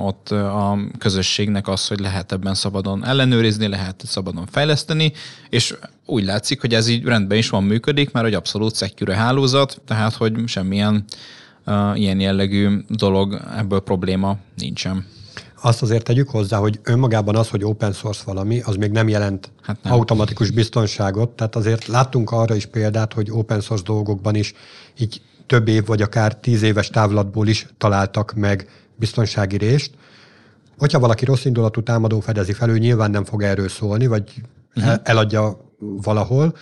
ott 0.00 0.30
a 0.30 0.78
közösségnek 0.98 1.68
az, 1.68 1.88
hogy 1.88 2.00
lehet 2.00 2.32
ebben 2.32 2.54
szabadon 2.54 3.04
ellenőrizni, 3.04 3.68
lehet 3.68 4.02
szabadon 4.06 4.46
fejleszteni, 4.46 5.12
és 5.48 5.74
úgy 6.06 6.24
látszik, 6.24 6.60
hogy 6.60 6.74
ez 6.74 6.88
így 6.88 7.04
rendben 7.04 7.38
is 7.38 7.48
van 7.48 7.64
működik, 7.64 8.12
mert 8.12 8.26
egy 8.26 8.34
abszolút 8.34 8.76
secure 8.76 9.14
hálózat, 9.14 9.80
tehát 9.86 10.14
hogy 10.14 10.32
semmilyen 10.46 11.04
ilyen 11.94 12.20
jellegű 12.20 12.68
dolog, 12.88 13.40
ebből 13.56 13.80
probléma 13.80 14.36
nincsen 14.56 15.06
azt 15.64 15.82
azért 15.82 16.04
tegyük 16.04 16.28
hozzá, 16.28 16.58
hogy 16.58 16.80
önmagában 16.82 17.36
az, 17.36 17.48
hogy 17.48 17.64
open 17.64 17.92
source 17.92 18.22
valami, 18.24 18.60
az 18.60 18.76
még 18.76 18.90
nem 18.90 19.08
jelent 19.08 19.52
hát 19.62 19.82
nem. 19.82 19.92
automatikus 19.92 20.50
biztonságot. 20.50 21.30
Tehát 21.30 21.56
azért 21.56 21.86
láttunk 21.86 22.30
arra 22.30 22.54
is 22.54 22.66
példát, 22.66 23.12
hogy 23.12 23.30
open 23.30 23.60
source 23.60 23.84
dolgokban 23.84 24.34
is 24.34 24.54
így 24.98 25.22
több 25.46 25.68
év 25.68 25.86
vagy 25.86 26.02
akár 26.02 26.36
tíz 26.36 26.62
éves 26.62 26.88
távlatból 26.88 27.48
is 27.48 27.66
találtak 27.78 28.34
meg 28.34 28.68
biztonsági 28.96 29.56
részt. 29.56 29.90
Hogyha 30.78 30.98
valaki 30.98 31.24
rossz 31.24 31.44
indulatú 31.44 31.82
támadó 31.82 32.20
fedezi 32.20 32.52
fel, 32.52 32.70
ő 32.70 32.78
nyilván 32.78 33.10
nem 33.10 33.24
fog 33.24 33.42
erről 33.42 33.68
szólni, 33.68 34.06
vagy 34.06 34.32
uh-huh. 34.76 34.94
eladja 35.02 35.70
valahol, 35.78 36.56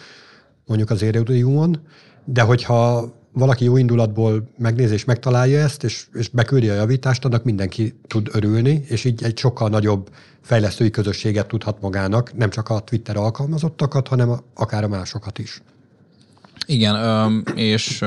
mondjuk 0.67 0.91
az 0.91 1.03
Ethereum-on, 1.03 1.81
de 2.25 2.43
hogyha 2.43 3.13
valaki 3.33 3.65
jó 3.65 3.77
indulatból 3.77 4.49
megnézi 4.59 4.93
és 4.93 5.05
megtalálja 5.05 5.61
ezt, 5.61 5.85
és, 5.85 6.07
és 6.13 6.29
beküldi 6.29 6.69
a 6.69 6.75
javítást, 6.75 7.25
annak 7.25 7.45
mindenki 7.45 7.95
tud 8.07 8.29
örülni, 8.33 8.85
és 8.89 9.05
így 9.05 9.23
egy 9.23 9.39
sokkal 9.39 9.69
nagyobb 9.69 10.11
fejlesztői 10.41 10.91
közösséget 10.91 11.47
tudhat 11.47 11.81
magának, 11.81 12.37
nem 12.37 12.51
csak 12.51 12.69
a 12.69 12.81
Twitter 12.81 13.17
alkalmazottakat, 13.17 14.09
hanem 14.09 14.31
a, 14.31 14.39
akár 14.55 14.85
a 14.85 14.89
másokat 14.89 15.39
is. 15.39 15.63
Igen, 16.67 17.45
és 17.55 18.05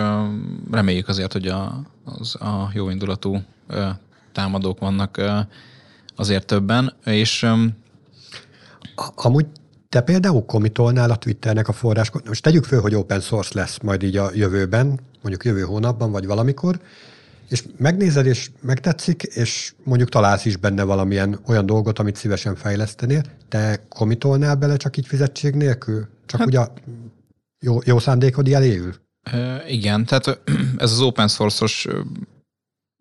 reméljük 0.71 1.07
azért, 1.07 1.33
hogy 1.33 1.47
a, 1.47 1.81
az 2.03 2.35
a 2.35 2.69
jó 2.73 2.89
indulatú 2.89 3.41
támadók 4.31 4.79
vannak 4.79 5.21
azért 6.15 6.45
többen, 6.45 6.93
és 7.05 7.47
Amúgy 9.15 9.45
te 9.89 10.01
például 10.01 10.45
komitolnál 10.45 11.11
a 11.11 11.15
Twitternek 11.15 11.67
a 11.67 11.73
forrás, 11.73 12.11
most 12.27 12.43
tegyük 12.43 12.63
föl, 12.63 12.81
hogy 12.81 12.95
open 12.95 13.19
source 13.19 13.51
lesz 13.53 13.79
majd 13.81 14.03
így 14.03 14.17
a 14.17 14.29
jövőben, 14.33 14.99
mondjuk 15.21 15.45
jövő 15.45 15.61
hónapban, 15.61 16.11
vagy 16.11 16.25
valamikor, 16.25 16.79
és 17.49 17.63
megnézed, 17.77 18.25
és 18.25 18.49
megtetszik, 18.61 19.23
és 19.23 19.73
mondjuk 19.83 20.09
találsz 20.09 20.45
is 20.45 20.57
benne 20.57 20.83
valamilyen 20.83 21.39
olyan 21.45 21.65
dolgot, 21.65 21.99
amit 21.99 22.15
szívesen 22.15 22.55
fejlesztenél, 22.55 23.23
te 23.49 23.85
komitolnál 23.89 24.55
bele 24.55 24.77
csak 24.77 24.97
így 24.97 25.07
fizetség 25.07 25.53
nélkül? 25.53 26.07
Csak 26.25 26.39
hát, 26.39 26.47
ugye 26.47 26.67
jó, 27.59 27.79
jó 27.85 27.99
szándékod 27.99 28.47
jeléül? 28.47 28.93
E, 29.21 29.63
igen, 29.67 30.05
tehát 30.05 30.39
ez 30.77 30.91
az 30.91 31.01
open 31.01 31.27
source-os 31.27 31.87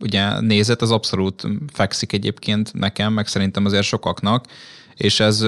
ugye 0.02 0.40
nézet, 0.40 0.82
az 0.82 0.90
abszolút 0.90 1.46
fekszik 1.72 2.12
egyébként 2.12 2.72
nekem, 2.72 3.12
meg 3.12 3.26
szerintem 3.26 3.64
azért 3.64 3.84
sokaknak, 3.84 4.46
és 4.96 5.20
ez, 5.20 5.44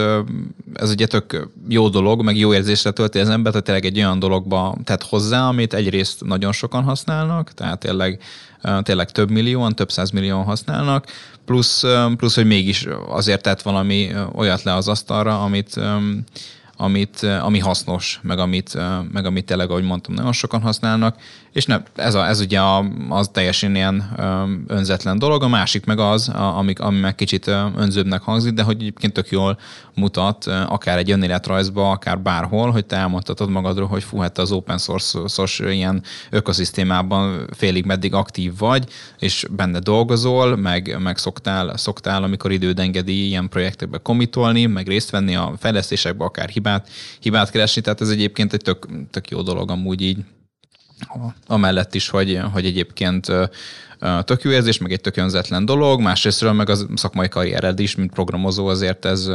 ez 0.74 0.90
ugye 0.90 1.06
tök 1.06 1.48
jó 1.68 1.88
dolog, 1.88 2.22
meg 2.22 2.37
jó 2.37 2.54
érzésre 2.54 2.90
tölti 2.90 3.18
az 3.18 3.28
ember, 3.28 3.52
tehát 3.52 3.66
tényleg 3.66 3.85
egy 3.85 3.98
olyan 3.98 4.18
dologba 4.18 4.76
tett 4.85 5.02
hozzá, 5.02 5.48
amit 5.48 5.74
egyrészt 5.74 6.24
nagyon 6.24 6.52
sokan 6.52 6.82
használnak, 6.82 7.52
tehát 7.54 7.78
tényleg, 7.78 8.20
tényleg 8.82 9.11
több 9.11 9.30
millióan, 9.30 9.74
több 9.74 9.90
millióan 10.12 10.44
használnak, 10.44 11.06
plusz, 11.44 11.85
plusz, 12.16 12.35
hogy 12.35 12.46
mégis 12.46 12.87
azért 13.09 13.42
tett 13.42 13.62
valami 13.62 14.11
olyat 14.35 14.62
le 14.62 14.74
az 14.74 14.88
asztalra, 14.88 15.42
amit, 15.42 15.80
amit, 16.76 17.22
ami 17.22 17.58
hasznos, 17.58 18.20
meg 18.22 18.38
amit, 18.38 18.78
meg 19.12 19.26
amit 19.26 19.44
tényleg, 19.44 19.70
ahogy 19.70 19.84
mondtam, 19.84 20.14
nagyon 20.14 20.32
sokan 20.32 20.60
használnak, 20.60 21.16
és 21.52 21.64
ne, 21.64 21.82
ez, 21.94 22.14
a, 22.14 22.26
ez 22.26 22.40
ugye 22.40 22.60
a, 22.60 22.84
az 23.08 23.28
teljesen 23.32 23.74
ilyen 23.74 24.12
önzetlen 24.66 25.18
dolog, 25.18 25.42
a 25.42 25.48
másik 25.48 25.84
meg 25.84 25.98
az, 25.98 26.28
ami, 26.28 26.72
ami 26.76 26.98
meg 26.98 27.14
kicsit 27.14 27.46
önzőbbnek 27.76 28.22
hangzik, 28.22 28.52
de 28.52 28.62
hogy 28.62 28.80
egyébként 28.80 29.12
tök 29.12 29.30
jól 29.30 29.58
mutat, 29.94 30.46
akár 30.46 30.98
egy 30.98 31.10
önéletrajzba, 31.10 31.90
akár 31.90 32.20
bárhol, 32.20 32.70
hogy 32.70 32.86
te 32.86 32.96
elmondhatod 32.96 33.50
magadról, 33.50 33.86
hogy 33.86 34.02
fú, 34.02 34.18
hát 34.18 34.38
az 34.38 34.52
open 34.52 34.78
source 34.78 35.72
ilyen 35.72 36.02
ökoszisztémában 36.30 37.48
félig 37.52 37.84
meddig 37.84 38.14
aktív 38.14 38.58
vagy, 38.58 38.84
és 39.18 39.46
benne 39.50 39.78
dolgozol, 39.78 40.56
meg, 40.56 40.96
meg 40.98 41.18
szoktál, 41.18 41.76
szoktál, 41.76 42.22
amikor 42.22 42.52
időd 42.52 42.78
engedi 42.78 43.26
ilyen 43.26 43.48
projektekbe 43.48 43.98
komitolni, 43.98 44.66
meg 44.66 44.88
részt 44.88 45.10
venni 45.10 45.36
a 45.36 45.52
fejlesztésekbe, 45.58 46.24
akár 46.24 46.48
hibát, 46.66 46.88
hibát 47.20 47.50
keresni, 47.50 47.81
tehát 47.81 48.00
ez 48.00 48.09
egyébként 48.09 48.52
egy 48.52 48.61
tök, 48.61 48.87
tök 49.11 49.31
jó 49.31 49.42
dolog 49.42 49.70
amúgy 49.70 50.00
így 50.00 50.24
amellett 51.46 51.94
is, 51.94 52.09
hogy, 52.09 52.40
hogy 52.52 52.66
egyébként 52.66 53.26
tök 54.24 54.42
jó 54.42 54.50
érzés, 54.50 54.79
meg 54.79 54.92
egy 54.92 55.00
tök 55.00 55.16
önzetlen 55.16 55.64
dolog, 55.64 56.00
másrésztről 56.00 56.52
meg 56.52 56.68
az 56.68 56.87
szakmai 56.94 57.29
karriered 57.29 57.79
is, 57.79 57.94
mint 57.94 58.12
programozó, 58.12 58.66
azért 58.66 59.05
ez, 59.05 59.31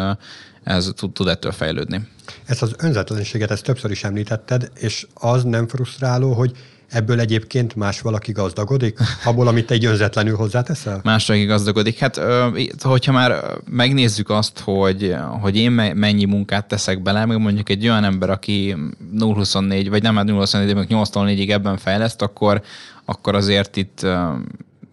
ez 0.64 0.92
tud, 0.96 1.12
tud 1.12 1.28
ettől 1.28 1.52
fejlődni. 1.52 2.08
Ezt 2.46 2.62
az 2.62 2.76
önzetlenséget, 2.78 3.52
ezt 3.52 3.64
többször 3.64 3.92
is 3.92 4.04
említetted, 4.04 4.72
és 4.76 5.08
az 5.14 5.44
nem 5.44 5.68
frusztráló, 5.68 6.34
hogy 6.34 6.52
ebből 6.92 7.20
egyébként 7.20 7.76
más 7.76 8.02
valaki 8.02 8.32
gazdagodik? 8.32 9.00
Abból, 9.26 9.48
amit 9.48 9.72
egy 9.72 9.86
önzetlenül 9.86 10.36
hozzáteszel? 10.36 11.00
Más 11.04 11.28
valaki 11.28 11.46
gazdagodik. 11.46 12.00
Hát, 12.00 12.22
hogyha 12.82 13.12
már 13.12 13.44
megnézzük 13.70 14.30
azt, 14.30 14.60
hogy, 14.60 15.16
hogy 15.42 15.58
én 15.58 15.72
mennyi 15.72 16.26
munkát 16.26 16.68
teszek 16.68 17.02
bele, 17.02 17.26
meg 17.26 17.40
mondjuk 17.40 17.70
egy 17.70 17.88
olyan 17.88 18.04
ember, 18.04 18.30
aki 18.30 18.76
0-24, 19.20 19.88
vagy 19.90 20.02
nem 20.02 20.20
0-24, 20.20 20.76
meg 20.76 20.88
8-4-ig 20.90 21.50
ebben 21.50 21.78
fejleszt, 21.78 22.22
akkor, 22.22 22.62
akkor 23.06 23.36
azért 23.36 23.76
itt 23.76 24.06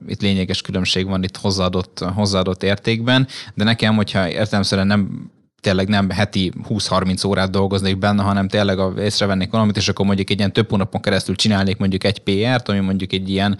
itt 0.08 0.22
lényeges 0.22 0.62
különbség 0.62 1.06
van 1.06 1.22
itt 1.22 1.36
hozzáadott, 1.36 2.04
hozzáadott 2.14 2.62
értékben, 2.62 3.26
de 3.54 3.64
nekem, 3.64 3.96
hogyha 3.96 4.28
értelemszerűen 4.28 4.86
nem 4.86 5.30
tényleg 5.60 5.88
nem 5.88 6.10
heti 6.10 6.52
20-30 6.68 7.26
órát 7.26 7.50
dolgoznék 7.50 7.98
benne, 7.98 8.22
hanem 8.22 8.48
tényleg 8.48 8.78
észrevennék 8.98 9.50
valamit, 9.50 9.76
és 9.76 9.88
akkor 9.88 10.06
mondjuk 10.06 10.30
egy 10.30 10.38
ilyen 10.38 10.52
több 10.52 10.70
hónapon 10.70 11.00
keresztül 11.00 11.36
csinálnék 11.36 11.76
mondjuk 11.76 12.04
egy 12.04 12.18
PR-t, 12.18 12.68
ami 12.68 12.78
mondjuk 12.78 13.12
egy 13.12 13.30
ilyen 13.30 13.58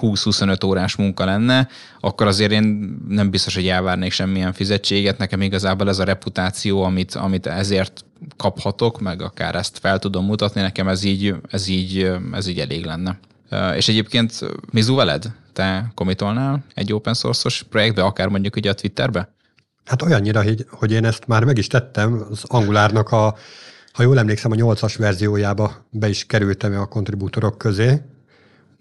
20-25 0.00 0.66
órás 0.66 0.96
munka 0.96 1.24
lenne, 1.24 1.68
akkor 2.00 2.26
azért 2.26 2.52
én 2.52 2.96
nem 3.08 3.30
biztos, 3.30 3.54
hogy 3.54 3.68
elvárnék 3.68 4.12
semmilyen 4.12 4.52
fizetséget. 4.52 5.18
Nekem 5.18 5.42
igazából 5.42 5.88
ez 5.88 5.98
a 5.98 6.04
reputáció, 6.04 6.82
amit, 6.82 7.14
amit 7.14 7.46
ezért 7.46 8.04
kaphatok, 8.36 9.00
meg 9.00 9.22
akár 9.22 9.54
ezt 9.54 9.78
fel 9.78 9.98
tudom 9.98 10.24
mutatni, 10.24 10.60
nekem 10.60 10.88
ez 10.88 11.04
így, 11.04 11.34
ez 11.50 11.68
így, 11.68 12.12
ez 12.32 12.46
így 12.46 12.60
elég 12.60 12.84
lenne. 12.84 13.18
És 13.76 13.88
egyébként 13.88 14.40
Mizu 14.70 14.94
veled? 14.94 15.32
Te 15.52 15.90
komitolnál 15.94 16.64
egy 16.74 16.92
open 16.92 17.14
source-os 17.14 17.62
projektbe, 17.62 18.02
akár 18.02 18.28
mondjuk 18.28 18.56
ugye 18.56 18.70
a 18.70 18.74
Twitterbe? 18.74 19.32
Hát 19.84 20.02
olyannyira, 20.02 20.42
hogy, 20.70 20.92
én 20.92 21.04
ezt 21.04 21.26
már 21.26 21.44
meg 21.44 21.58
is 21.58 21.66
tettem, 21.66 22.26
az 22.30 22.42
Angulárnak 22.46 23.12
a, 23.12 23.36
ha 23.92 24.02
jól 24.02 24.18
emlékszem, 24.18 24.50
a 24.50 24.54
8-as 24.54 24.94
verziójába 24.98 25.84
be 25.90 26.08
is 26.08 26.26
kerültem 26.26 26.80
a 26.80 26.86
kontribútorok 26.86 27.58
közé. 27.58 28.00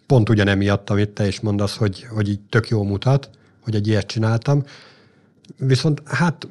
Pont 0.06 0.30
ugyanemiatt, 0.30 0.90
amit 0.90 1.10
te 1.10 1.28
is 1.28 1.40
mondasz, 1.40 1.76
hogy, 1.76 2.08
hogy 2.10 2.30
így 2.30 2.40
tök 2.50 2.70
jó 2.70 2.84
mutat, 2.84 3.30
hogy 3.60 3.76
egy 3.76 3.88
ilyet 3.88 4.08
csináltam. 4.08 4.64
Viszont 5.58 6.02
hát 6.06 6.48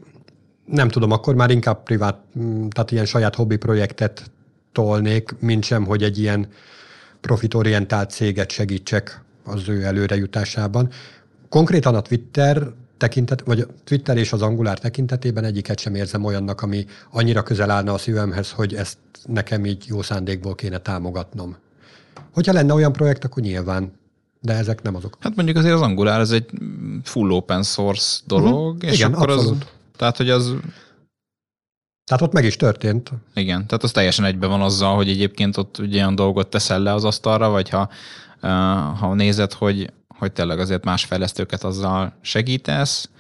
nem 0.64 0.88
tudom, 0.88 1.10
akkor 1.10 1.34
már 1.34 1.50
inkább 1.50 1.82
privát, 1.82 2.18
mm, 2.38 2.68
tehát 2.68 2.90
ilyen 2.90 3.04
saját 3.04 3.34
hobbi 3.34 3.56
projektet 3.56 4.30
tolnék, 4.72 5.34
mint 5.38 5.64
sem, 5.64 5.84
hogy 5.84 6.02
egy 6.02 6.18
ilyen 6.18 6.48
profitorientált 7.20 8.10
céget 8.10 8.50
segítsek 8.50 9.22
az 9.44 9.68
ő 9.68 9.84
előrejutásában. 9.84 10.90
Konkrétan 11.48 11.94
a 11.94 12.00
Twitter 12.00 12.62
tekintet, 12.98 13.40
vagy 13.40 13.66
Twitter 13.84 14.16
és 14.16 14.32
az 14.32 14.42
Angular 14.42 14.78
tekintetében 14.78 15.44
egyiket 15.44 15.78
sem 15.78 15.94
érzem 15.94 16.24
olyannak, 16.24 16.62
ami 16.62 16.86
annyira 17.10 17.42
közel 17.42 17.70
állna 17.70 17.92
a 17.92 17.98
szívemhez, 17.98 18.50
hogy 18.50 18.74
ezt 18.74 18.98
nekem 19.26 19.64
így 19.64 19.84
jó 19.86 20.02
szándékból 20.02 20.54
kéne 20.54 20.78
támogatnom. 20.78 21.56
Hogyha 22.32 22.52
lenne 22.52 22.74
olyan 22.74 22.92
projekt, 22.92 23.24
akkor 23.24 23.42
nyilván, 23.42 23.92
de 24.40 24.52
ezek 24.52 24.82
nem 24.82 24.94
azok. 24.94 25.16
Hát 25.20 25.36
mondjuk 25.36 25.56
azért 25.56 25.74
az 25.74 25.80
Angular 25.80 26.20
ez 26.20 26.30
egy 26.30 26.50
full 27.02 27.30
open 27.30 27.62
source 27.62 28.20
dolog, 28.26 28.74
uh-huh. 28.74 28.90
és 28.90 28.98
Igen, 28.98 29.12
akkor 29.12 29.30
abszolút. 29.30 29.62
az, 29.62 29.68
tehát 29.96 30.16
hogy 30.16 30.30
az 30.30 30.54
tehát 32.04 32.22
ott 32.22 32.32
meg 32.32 32.44
is 32.44 32.56
történt. 32.56 33.10
Igen, 33.34 33.66
tehát 33.66 33.82
az 33.82 33.92
teljesen 33.92 34.24
egybe 34.24 34.46
van 34.46 34.60
azzal, 34.60 34.94
hogy 34.94 35.08
egyébként 35.08 35.56
ott 35.56 35.78
ugye 35.78 35.96
olyan 35.96 36.14
dolgot 36.14 36.48
teszel 36.48 36.80
le 36.80 36.92
az 36.92 37.04
asztalra, 37.04 37.48
vagy 37.48 37.68
ha, 37.68 37.88
ha 38.98 39.14
nézed, 39.14 39.52
hogy 39.52 39.92
hogy 40.18 40.32
tényleg 40.32 40.58
azért 40.58 40.84
más 40.84 41.04
fejlesztőket 41.04 41.64
azzal 41.64 42.12
segítesz. 42.20 43.10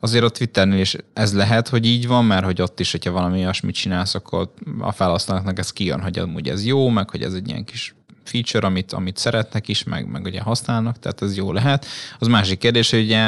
Azért 0.00 0.24
a 0.24 0.28
Twitternél 0.28 0.80
is 0.80 0.96
ez 1.12 1.34
lehet, 1.34 1.68
hogy 1.68 1.86
így 1.86 2.06
van, 2.06 2.24
mert 2.24 2.44
hogy 2.44 2.62
ott 2.62 2.80
is, 2.80 2.90
hogyha 2.90 3.10
valami 3.10 3.38
olyasmit 3.38 3.74
csinálsz, 3.74 4.14
akkor 4.14 4.52
a 4.80 4.92
felhasználóknak 4.92 5.58
ez 5.58 5.72
kijön, 5.72 6.00
hogy 6.00 6.18
amúgy 6.18 6.48
ez 6.48 6.64
jó, 6.64 6.88
meg 6.88 7.10
hogy 7.10 7.22
ez 7.22 7.32
egy 7.32 7.48
ilyen 7.48 7.64
kis 7.64 7.94
feature, 8.24 8.66
amit, 8.66 8.92
amit 8.92 9.16
szeretnek 9.16 9.68
is, 9.68 9.84
meg, 9.84 10.10
meg 10.10 10.24
ugye 10.24 10.40
használnak, 10.40 10.98
tehát 10.98 11.22
ez 11.22 11.36
jó 11.36 11.52
lehet. 11.52 11.86
Az 12.18 12.26
másik 12.26 12.58
kérdés, 12.58 12.90
hogy 12.90 13.02
ugye 13.02 13.22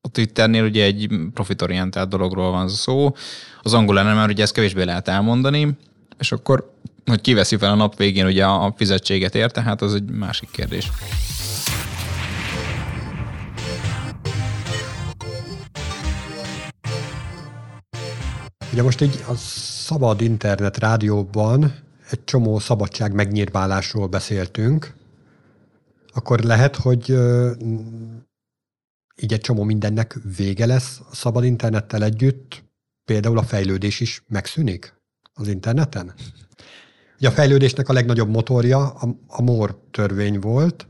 a 0.00 0.08
Twitternél 0.12 0.64
ugye 0.64 0.84
egy 0.84 1.08
profitorientált 1.34 2.08
dologról 2.08 2.50
van 2.50 2.68
szó, 2.68 3.14
az 3.62 3.74
angolán 3.74 4.14
már 4.16 4.28
ugye 4.28 4.42
ezt 4.42 4.52
kevésbé 4.52 4.82
lehet 4.82 5.08
elmondani, 5.08 5.76
és 6.18 6.32
akkor, 6.32 6.72
hogy 7.06 7.20
kiveszi 7.20 7.56
fel 7.56 7.70
a 7.70 7.74
nap 7.74 7.96
végén 7.96 8.26
ugye 8.26 8.44
a 8.44 8.74
fizetséget 8.76 9.34
érte, 9.34 9.62
hát 9.62 9.82
az 9.82 9.94
egy 9.94 10.10
másik 10.10 10.50
kérdés. 10.50 10.90
Ugye 18.74 18.82
most 18.82 19.00
így 19.00 19.24
a 19.28 19.34
szabad 19.34 20.20
internet 20.20 20.78
rádióban 20.78 21.74
egy 22.10 22.24
csomó 22.24 22.58
szabadság 22.58 23.12
megnyírválásról 23.12 24.06
beszéltünk, 24.06 24.94
akkor 26.12 26.40
lehet, 26.40 26.76
hogy 26.76 27.10
így 29.16 29.32
egy 29.32 29.40
csomó 29.40 29.62
mindennek 29.62 30.18
vége 30.36 30.66
lesz 30.66 31.00
a 31.10 31.14
szabad 31.14 31.44
internettel 31.44 32.04
együtt, 32.04 32.64
például 33.04 33.38
a 33.38 33.42
fejlődés 33.42 34.00
is 34.00 34.22
megszűnik 34.28 35.00
az 35.34 35.48
interneten? 35.48 36.14
Ugye 37.18 37.28
a 37.28 37.32
fejlődésnek 37.32 37.88
a 37.88 37.92
legnagyobb 37.92 38.28
motorja 38.28 38.90
a, 38.90 39.08
a 39.26 39.42
MOR 39.42 39.80
törvény 39.90 40.40
volt, 40.40 40.88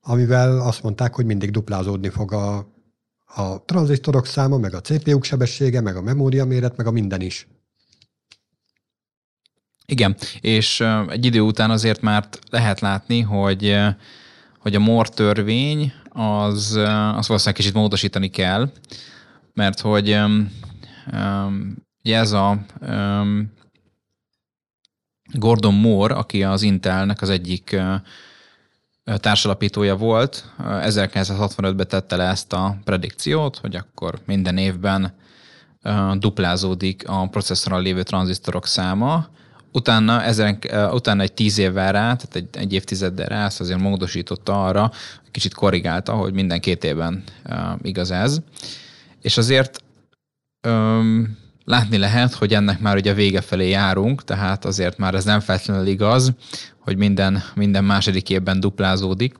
amivel 0.00 0.60
azt 0.60 0.82
mondták, 0.82 1.14
hogy 1.14 1.24
mindig 1.24 1.50
duplázódni 1.50 2.08
fog 2.08 2.32
a 2.32 2.72
a 3.34 3.64
tranzisztorok 3.64 4.26
száma, 4.26 4.58
meg 4.58 4.74
a 4.74 4.80
CPU-k 4.80 5.24
sebessége, 5.24 5.80
meg 5.80 5.96
a 5.96 6.02
memória 6.02 6.44
méret, 6.44 6.76
meg 6.76 6.86
a 6.86 6.90
minden 6.90 7.20
is. 7.20 7.46
Igen, 9.86 10.16
és 10.40 10.80
egy 11.08 11.24
idő 11.24 11.40
után 11.40 11.70
azért 11.70 12.00
már 12.00 12.28
lehet 12.50 12.80
látni, 12.80 13.20
hogy, 13.20 13.78
hogy 14.58 14.74
a 14.74 14.78
MOR 14.78 15.08
törvény 15.08 15.92
az, 16.08 16.76
az 16.76 17.26
valószínűleg 17.26 17.54
kicsit 17.54 17.74
módosítani 17.74 18.28
kell, 18.28 18.72
mert 19.54 19.80
hogy 19.80 20.18
ez 22.02 22.32
a 22.32 22.64
Gordon 25.32 25.74
Moore, 25.74 26.14
aki 26.14 26.42
az 26.42 26.62
Intelnek 26.62 27.22
az 27.22 27.30
egyik 27.30 27.76
társalapítója 29.04 29.96
volt, 29.96 30.44
1965-ben 30.58 31.88
tette 31.88 32.16
le 32.16 32.24
ezt 32.24 32.52
a 32.52 32.76
predikciót, 32.84 33.56
hogy 33.56 33.76
akkor 33.76 34.18
minden 34.26 34.56
évben 34.56 35.14
duplázódik 36.18 37.08
a 37.08 37.28
processzoron 37.28 37.82
lévő 37.82 38.02
tranzisztorok 38.02 38.66
száma, 38.66 39.28
utána, 39.72 40.22
ezen, 40.22 40.58
utána 40.92 41.22
egy 41.22 41.32
tíz 41.32 41.58
évvel 41.58 41.92
rá, 41.92 42.00
tehát 42.00 42.36
egy, 42.36 42.48
egy 42.52 42.72
évtizeddel 42.72 43.26
rá 43.26 43.44
ezt 43.44 43.60
azért 43.60 43.80
módosította 43.80 44.64
arra, 44.64 44.90
kicsit 45.32 45.54
korrigálta, 45.54 46.12
hogy 46.12 46.32
minden 46.32 46.60
két 46.60 46.84
évben 46.84 47.22
igaz 47.82 48.10
ez. 48.10 48.38
És 49.20 49.36
azért 49.36 49.82
látni 51.64 51.96
lehet, 51.96 52.34
hogy 52.34 52.54
ennek 52.54 52.80
már 52.80 52.96
ugye 52.96 53.12
vége 53.12 53.40
felé 53.40 53.68
járunk, 53.68 54.24
tehát 54.24 54.64
azért 54.64 54.98
már 54.98 55.14
ez 55.14 55.24
nem 55.24 55.40
feltétlenül 55.40 55.86
igaz, 55.86 56.32
hogy 56.78 56.96
minden, 56.96 57.42
minden 57.54 57.84
második 57.84 58.30
évben 58.30 58.60
duplázódik. 58.60 59.34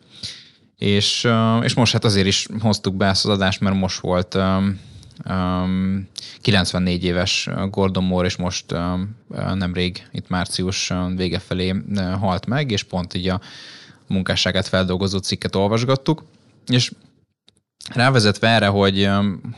És, 0.78 1.28
és 1.62 1.74
most 1.74 1.92
hát 1.92 2.04
azért 2.04 2.26
is 2.26 2.46
hoztuk 2.60 2.94
be 2.94 3.06
ezt 3.06 3.24
az 3.24 3.30
adást, 3.30 3.60
mert 3.60 3.76
most 3.76 4.00
volt 4.00 4.34
um, 4.34 6.08
94 6.40 7.04
éves 7.04 7.48
Gordon 7.70 8.04
Moore, 8.04 8.26
és 8.26 8.36
most 8.36 8.72
um, 8.72 9.16
nemrég, 9.54 10.08
itt 10.12 10.28
március 10.28 10.92
vége 11.16 11.38
felé 11.38 11.74
halt 12.20 12.46
meg, 12.46 12.70
és 12.70 12.82
pont 12.82 13.14
így 13.14 13.28
a 13.28 13.40
munkásságát 14.06 14.68
feldolgozó 14.68 15.18
cikket 15.18 15.56
olvasgattuk. 15.56 16.24
És 16.66 16.92
rávezetve 17.90 18.48
erre, 18.48 18.66
hogy, 18.66 19.10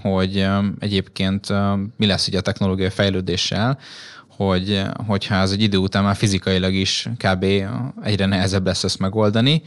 hogy 0.03 0.47
egyébként 0.79 1.49
mi 1.97 2.07
lesz 2.07 2.27
ugye 2.29 2.39
a 2.39 2.43
technológiai 2.43 2.91
fejlődéssel, 2.91 3.79
hogy, 4.29 4.83
hogyha 5.07 5.35
ez 5.35 5.51
egy 5.51 5.63
idő 5.63 5.77
után 5.77 6.05
már 6.05 6.17
fizikailag 6.17 6.75
is 6.75 7.09
kb. 7.17 7.45
egyre 8.03 8.27
nehezebb 8.27 8.67
lesz 8.67 8.85
ezt 8.85 8.99
megoldani, 8.99 9.63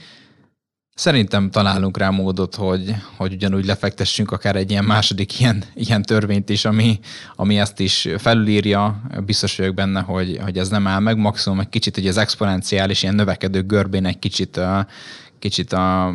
Szerintem 0.97 1.49
találunk 1.49 1.97
rá 1.97 2.09
módot, 2.09 2.55
hogy, 2.55 2.95
hogy 3.17 3.33
ugyanúgy 3.33 3.65
lefektessünk 3.65 4.31
akár 4.31 4.55
egy 4.55 4.71
ilyen 4.71 4.83
második 4.83 5.39
ilyen, 5.39 5.63
ilyen 5.73 6.01
törvényt 6.01 6.49
is, 6.49 6.65
ami, 6.65 6.99
ami 7.35 7.59
ezt 7.59 7.79
is 7.79 8.07
felülírja. 8.17 9.01
Biztos 9.25 9.57
vagyok 9.57 9.75
benne, 9.75 10.01
hogy, 10.01 10.39
hogy 10.43 10.57
ez 10.57 10.69
nem 10.69 10.87
áll 10.87 10.99
meg. 10.99 11.17
Maximum 11.17 11.59
egy 11.59 11.69
kicsit, 11.69 11.95
hogy 11.95 12.07
az 12.07 12.17
exponenciális 12.17 13.03
ilyen 13.03 13.15
növekedő 13.15 13.61
görbén 13.61 14.05
egy 14.05 14.19
kicsit, 14.19 14.59
kicsit 15.39 15.73
a, 15.73 16.07
a, 16.07 16.13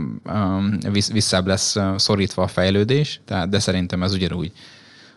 visszább 1.13 1.47
lesz 1.47 1.77
szorítva 1.97 2.43
a 2.43 2.47
fejlődés, 2.47 3.21
tehát, 3.25 3.49
de 3.49 3.59
szerintem 3.59 4.03
ez 4.03 4.13
ugyanúgy 4.15 4.53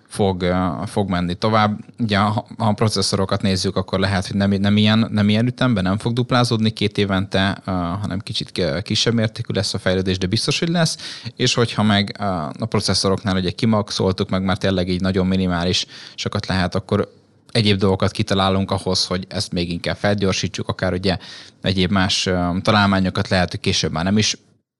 fog, 0.08 0.46
fog 0.86 1.10
menni 1.10 1.34
tovább. 1.34 1.80
Ugye, 2.00 2.18
ha 2.18 2.46
a 2.58 2.74
processzorokat 2.74 3.42
nézzük, 3.42 3.76
akkor 3.76 4.00
lehet, 4.00 4.28
hogy 4.28 4.36
nem, 4.36 4.50
nem, 4.50 4.78
ilyen, 4.78 5.08
nem 5.12 5.30
ilyen 5.30 5.46
ütemben, 5.46 5.84
nem 5.84 5.98
fog 5.98 6.14
duplázódni 6.14 6.70
két 6.70 6.98
évente, 6.98 7.62
hanem 8.02 8.20
kicsit 8.20 8.62
kisebb 8.82 9.14
mértékű 9.14 9.54
lesz 9.54 9.74
a 9.74 9.78
fejlődés, 9.78 10.18
de 10.18 10.28
biztos, 10.28 10.60
hogy 10.60 10.70
lesz. 10.70 11.22
És 11.36 11.54
hogyha 11.54 11.84
meg 11.84 12.16
a 12.60 12.66
processzoroknál 12.66 13.36
ugye 13.36 13.52
kimaxoltuk, 13.52 14.30
meg 14.30 14.44
már 14.44 14.58
tényleg 14.58 14.90
így 14.90 15.02
nagyon 15.02 15.28
minimális 15.28 15.86
sokat 16.16 16.46
lehet, 16.46 16.76
akkor 16.76 17.15
egyéb 17.56 17.78
dolgokat 17.78 18.12
kitalálunk 18.12 18.72
ahhoz, 18.72 19.06
hogy 19.06 19.26
ezt 19.30 19.52
még 19.52 19.72
inkább 19.72 19.96
felgyorsítsuk, 19.96 20.68
akár 20.68 20.94
ugye 20.94 21.18
egyéb 21.62 21.92
más 21.92 22.30
találmányokat 22.62 23.28
lehet, 23.28 23.52
hogy 23.52 23.60
később 23.60 23.92
már 23.92 24.04
nem 24.04 24.18
is 24.18 24.38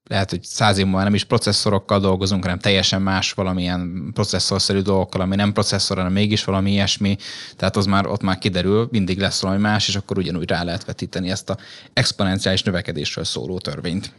lehet, 0.08 0.30
hogy 0.30 0.42
száz 0.42 0.78
év 0.78 0.84
múlva 0.84 1.02
nem 1.02 1.14
is 1.14 1.24
processzorokkal 1.24 2.00
dolgozunk, 2.00 2.42
hanem 2.42 2.58
teljesen 2.58 3.02
más 3.02 3.32
valamilyen 3.32 4.10
processzorszerű 4.14 4.80
dolgokkal, 4.80 5.20
ami 5.20 5.36
nem 5.36 5.52
processzor, 5.52 5.96
hanem 5.96 6.12
mégis 6.12 6.44
valami 6.44 6.70
ilyesmi. 6.70 7.16
Tehát 7.56 7.76
az 7.76 7.86
már 7.86 8.06
ott 8.06 8.22
már 8.22 8.38
kiderül, 8.38 8.88
mindig 8.90 9.18
lesz 9.18 9.40
valami 9.40 9.60
más, 9.60 9.88
és 9.88 9.96
akkor 9.96 10.18
ugyanúgy 10.18 10.48
rá 10.48 10.62
lehet 10.62 10.84
vetíteni 10.84 11.30
ezt 11.30 11.50
a 11.50 11.56
exponenciális 11.92 12.62
növekedésről 12.62 13.24
szóló 13.24 13.58
törvényt. 13.58 14.12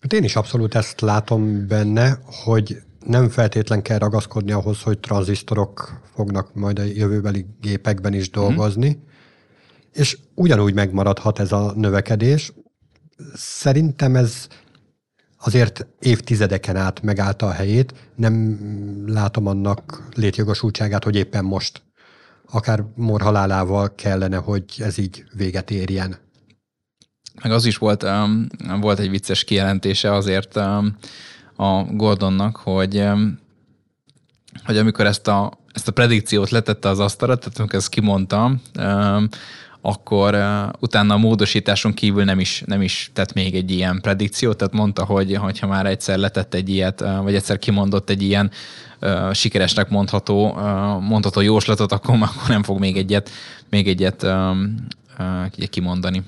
Hát 0.00 0.12
én 0.12 0.24
is 0.24 0.36
abszolút 0.36 0.74
ezt 0.74 1.00
látom 1.00 1.66
benne, 1.66 2.18
hogy 2.24 2.76
nem 3.04 3.28
feltétlen 3.28 3.82
kell 3.82 3.98
ragaszkodni 3.98 4.52
ahhoz, 4.52 4.82
hogy 4.82 4.98
tranzisztorok 4.98 6.00
fognak 6.14 6.54
majd 6.54 6.78
a 6.78 6.82
jövőbeli 6.82 7.46
gépekben 7.60 8.12
is 8.12 8.30
dolgozni, 8.30 8.88
mm. 8.88 9.02
és 9.92 10.18
ugyanúgy 10.34 10.74
megmaradhat 10.74 11.38
ez 11.38 11.52
a 11.52 11.72
növekedés. 11.76 12.52
Szerintem 13.34 14.16
ez 14.16 14.46
azért 15.38 15.86
évtizedeken 15.98 16.76
át 16.76 17.02
megállta 17.02 17.46
a 17.46 17.52
helyét, 17.52 17.94
nem 18.14 18.58
látom 19.06 19.46
annak 19.46 20.08
létjogosultságát, 20.14 21.04
hogy 21.04 21.16
éppen 21.16 21.44
most 21.44 21.82
akár 22.50 22.84
morhalálával 22.94 23.94
kellene, 23.94 24.36
hogy 24.36 24.64
ez 24.78 24.98
így 24.98 25.24
véget 25.32 25.70
érjen. 25.70 26.16
Meg 27.42 27.52
az 27.52 27.64
is 27.64 27.76
volt, 27.76 28.02
um, 28.02 28.46
volt 28.80 28.98
egy 28.98 29.10
vicces 29.10 29.44
kijelentése 29.44 30.12
azért 30.12 30.56
um, 30.56 30.96
a 31.60 31.82
Gordonnak, 31.82 32.56
hogy, 32.56 33.04
hogy 34.64 34.76
amikor 34.76 35.06
ezt 35.06 35.28
a, 35.28 35.52
ezt 35.72 35.88
a 35.88 35.92
predikciót 35.92 36.50
letette 36.50 36.88
az 36.88 36.98
asztalra, 36.98 37.36
tehát 37.36 37.58
amikor 37.58 37.78
ezt 37.78 37.88
kimondta, 37.88 38.52
akkor 39.80 40.34
uh, 40.34 40.68
utána 40.80 41.14
a 41.14 41.18
módosításon 41.18 41.94
kívül 41.94 42.24
nem 42.24 42.40
is, 42.40 42.62
nem 42.66 42.82
is 42.82 43.10
tett 43.12 43.32
még 43.32 43.54
egy 43.54 43.70
ilyen 43.70 44.00
predikciót, 44.00 44.56
tehát 44.56 44.74
mondta, 44.74 45.04
hogy 45.04 45.34
ha 45.60 45.66
már 45.66 45.86
egyszer 45.86 46.18
letett 46.18 46.54
egy 46.54 46.68
ilyet, 46.68 47.00
uh, 47.00 47.22
vagy 47.22 47.34
egyszer 47.34 47.58
kimondott 47.58 48.10
egy 48.10 48.22
ilyen 48.22 48.50
uh, 49.00 49.32
sikeresnek 49.32 49.88
mondható, 49.88 50.52
mondható 51.00 51.40
jóslatot, 51.40 51.92
akkor, 51.92 52.14
akkor 52.14 52.48
nem 52.48 52.62
fog 52.62 52.78
még 52.78 52.96
egyet, 52.96 53.30
még 53.70 53.88
egyet 53.88 54.26
kimondani. 55.70 56.22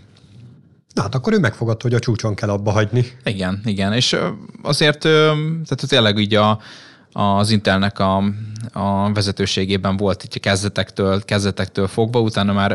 Na 0.94 1.02
hát 1.02 1.14
akkor 1.14 1.32
ő 1.32 1.38
megfogadta, 1.38 1.82
hogy 1.82 1.94
a 1.94 1.98
csúcson 1.98 2.34
kell 2.34 2.48
abba 2.48 2.70
hagyni. 2.70 3.04
Igen, 3.24 3.60
igen, 3.64 3.92
és 3.92 4.16
azért 4.62 4.98
tehát 4.98 5.84
tényleg 5.88 6.18
így 6.18 6.34
a, 6.34 6.58
az 7.12 7.50
Intelnek 7.50 7.98
a, 7.98 8.16
a 8.72 9.12
vezetőségében 9.12 9.96
volt 9.96 10.24
így 10.24 10.40
kezdetektől, 10.40 11.24
kezdetektől 11.24 11.86
fogva, 11.86 12.20
utána 12.20 12.52
már 12.52 12.72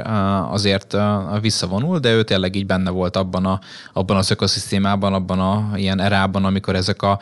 azért 0.51 0.95
visszavonul, 1.41 1.99
de 1.99 2.13
ő 2.13 2.23
tényleg 2.23 2.55
így 2.55 2.65
benne 2.65 2.89
volt 2.89 3.15
abban, 3.15 3.45
a, 3.45 3.59
abban 3.93 4.17
az 4.17 4.31
ökoszisztémában, 4.31 5.13
abban 5.13 5.39
a 5.39 5.77
ilyen 5.77 5.99
erában, 5.99 6.45
amikor 6.45 6.75
ezek 6.75 7.01
a, 7.01 7.19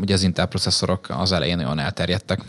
ugye 0.00 0.14
az 0.14 0.22
Intel 0.22 0.46
processzorok 0.46 1.06
az 1.08 1.32
elején 1.32 1.58
olyan 1.58 1.78
elterjedtek. 1.78 2.40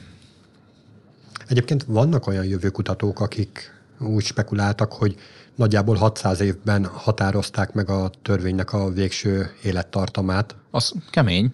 Egyébként 1.47 1.83
vannak 1.87 2.27
olyan 2.27 2.45
jövőkutatók, 2.45 3.19
akik 3.19 3.73
úgy 3.99 4.23
spekuláltak, 4.23 4.93
hogy 4.93 5.15
nagyjából 5.59 5.95
600 5.95 6.39
évben 6.39 6.85
határozták 6.85 7.73
meg 7.73 7.89
a 7.89 8.11
törvénynek 8.21 8.73
a 8.73 8.91
végső 8.91 9.51
élettartamát. 9.63 10.55
Az 10.71 10.93
kemény. 11.11 11.51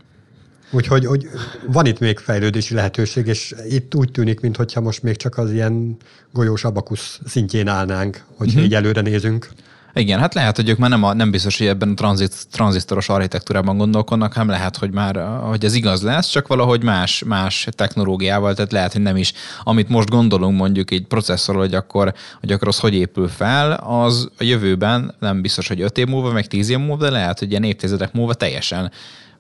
Úgyhogy 0.72 1.06
hogy 1.06 1.28
van 1.68 1.86
itt 1.86 2.00
még 2.00 2.20
fejlődési 2.20 2.74
lehetőség, 2.74 3.28
és 3.28 3.56
itt 3.70 3.96
úgy 3.96 4.12
tűnik, 4.12 4.40
mintha 4.40 4.82
most 4.82 5.04
még 5.04 5.16
csak 5.16 5.38
az 5.38 5.52
ilyen 5.52 5.98
golyós 6.34 6.64
abakusz 6.64 7.20
szintjén 7.26 7.68
állnánk, 7.68 8.24
hogyha 8.38 8.46
uh-huh. 8.46 8.64
így 8.64 8.74
előre 8.74 9.02
nézünk. 9.02 9.50
Igen, 9.98 10.20
hát 10.20 10.34
lehet, 10.34 10.56
hogy 10.56 10.70
ők 10.70 10.78
már 10.78 10.90
nem, 10.90 11.04
a, 11.04 11.14
nem 11.14 11.32
biztos, 11.32 11.58
hogy 11.58 11.68
ebben 11.68 11.90
a 11.90 11.94
tranzit, 11.94 12.48
tranzisztoros 12.52 13.10
architektúrában 13.10 13.78
gondolkodnak, 13.78 14.34
hanem 14.34 14.50
lehet, 14.50 14.78
hogy 14.78 14.92
már 14.92 15.16
hogy 15.42 15.66
ez 15.66 15.74
igaz 15.74 16.02
lesz, 16.02 16.28
csak 16.28 16.48
valahogy 16.48 16.84
más, 16.84 17.24
más 17.26 17.68
technológiával, 17.72 18.54
tehát 18.54 18.72
lehet, 18.72 18.94
hogy 18.94 19.02
nem 19.02 19.16
is, 19.16 19.34
amit 19.64 19.90
most 19.90 20.10
gondolunk 20.10 20.58
mondjuk 20.58 20.92
egy 20.92 21.06
processzorról, 21.08 21.64
hogy 21.64 21.74
akkor, 21.74 22.14
hogy 22.40 22.52
akkor 22.52 22.68
az 22.68 22.80
hogy 22.80 22.94
épül 22.94 23.28
fel, 23.28 23.72
az 23.72 24.30
a 24.38 24.44
jövőben 24.44 25.16
nem 25.20 25.42
biztos, 25.42 25.68
hogy 25.68 25.82
5 25.82 25.98
év 25.98 26.08
múlva, 26.08 26.32
meg 26.32 26.48
10 26.48 26.70
év 26.70 26.78
múlva, 26.78 27.04
de 27.04 27.10
lehet, 27.10 27.40
hogy 27.40 27.50
ilyen 27.50 27.64
évtizedek 27.64 28.14
múlva 28.14 28.34
teljesen 28.34 28.92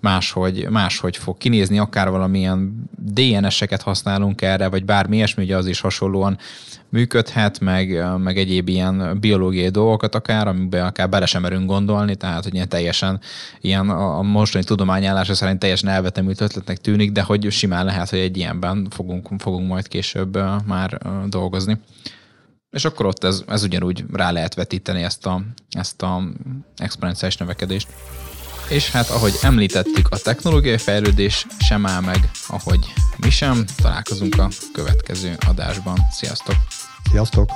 máshogy, 0.06 0.68
máshogy 0.70 1.18
fog 1.18 1.38
kinézni, 1.38 1.80
akár 1.80 2.10
valamilyen 2.10 2.89
DNS-eket 2.98 3.82
használunk 3.82 4.41
erre, 4.41 4.70
vagy 4.70 4.86
bármi 4.86 5.15
ilyesmi, 5.15 5.44
ugye 5.44 5.58
az 5.58 5.68
is 5.68 5.80
hasonlóan 5.80 6.38
működhet, 6.89 7.60
meg, 7.60 8.04
meg 8.18 8.38
egyéb 8.38 8.68
ilyen 8.68 9.18
biológiai 9.20 9.70
dolgokat 9.70 10.15
akár, 10.15 10.48
amiben 10.48 10.86
akár 10.86 11.10
bele 11.10 11.26
sem 11.26 11.41
merünk 11.41 11.65
gondolni, 11.65 12.15
tehát 12.15 12.44
hogy 12.44 12.54
ilyen 12.54 12.70
teljesen 12.70 13.20
ilyen 13.62 13.89
a 13.89 14.22
mostani 14.22 14.63
tudományállása 14.63 15.34
szerint 15.34 15.60
teljesen 15.60 15.89
elvetemült 15.89 16.41
ötletnek 16.41 16.78
tűnik, 16.78 17.12
de 17.12 17.22
hogy 17.22 17.52
simán 17.52 17.86
lehet, 17.86 18.10
hogy 18.10 18.20
egy 18.20 18.38
ilyenben 18.38 18.88
fogunk, 18.89 19.30
fogunk 19.38 19.68
majd 19.68 19.88
később 19.88 20.39
már 20.65 20.98
dolgozni. 21.28 21.78
És 22.70 22.86
akkor 22.86 23.06
ott 23.06 23.24
ez, 23.24 23.44
ez 23.48 23.63
ugyanúgy 23.63 24.06
rá 24.13 24.32
lehet 24.32 24.54
vetíteni 24.54 25.04
ezt 25.04 25.26
a, 25.26 25.41
ezt 25.70 26.02
a 26.02 26.24
exponenciális 26.76 27.38
növekedést. 27.38 27.88
És 28.69 28.91
hát 28.91 29.10
ahogy 29.10 29.34
említettük, 29.41 30.08
a 30.10 30.17
technológiai 30.17 30.78
fejlődés 30.78 31.45
sem 31.60 31.86
áll 31.86 32.01
meg, 32.01 32.30
ahogy 32.47 32.93
mi 33.17 33.30
sem. 33.30 33.65
Találkozunk 33.82 34.38
a 34.38 34.49
következő 34.73 35.38
adásban. 35.47 35.97
Sziasztok! 36.12 36.56
Sziasztok! 37.12 37.49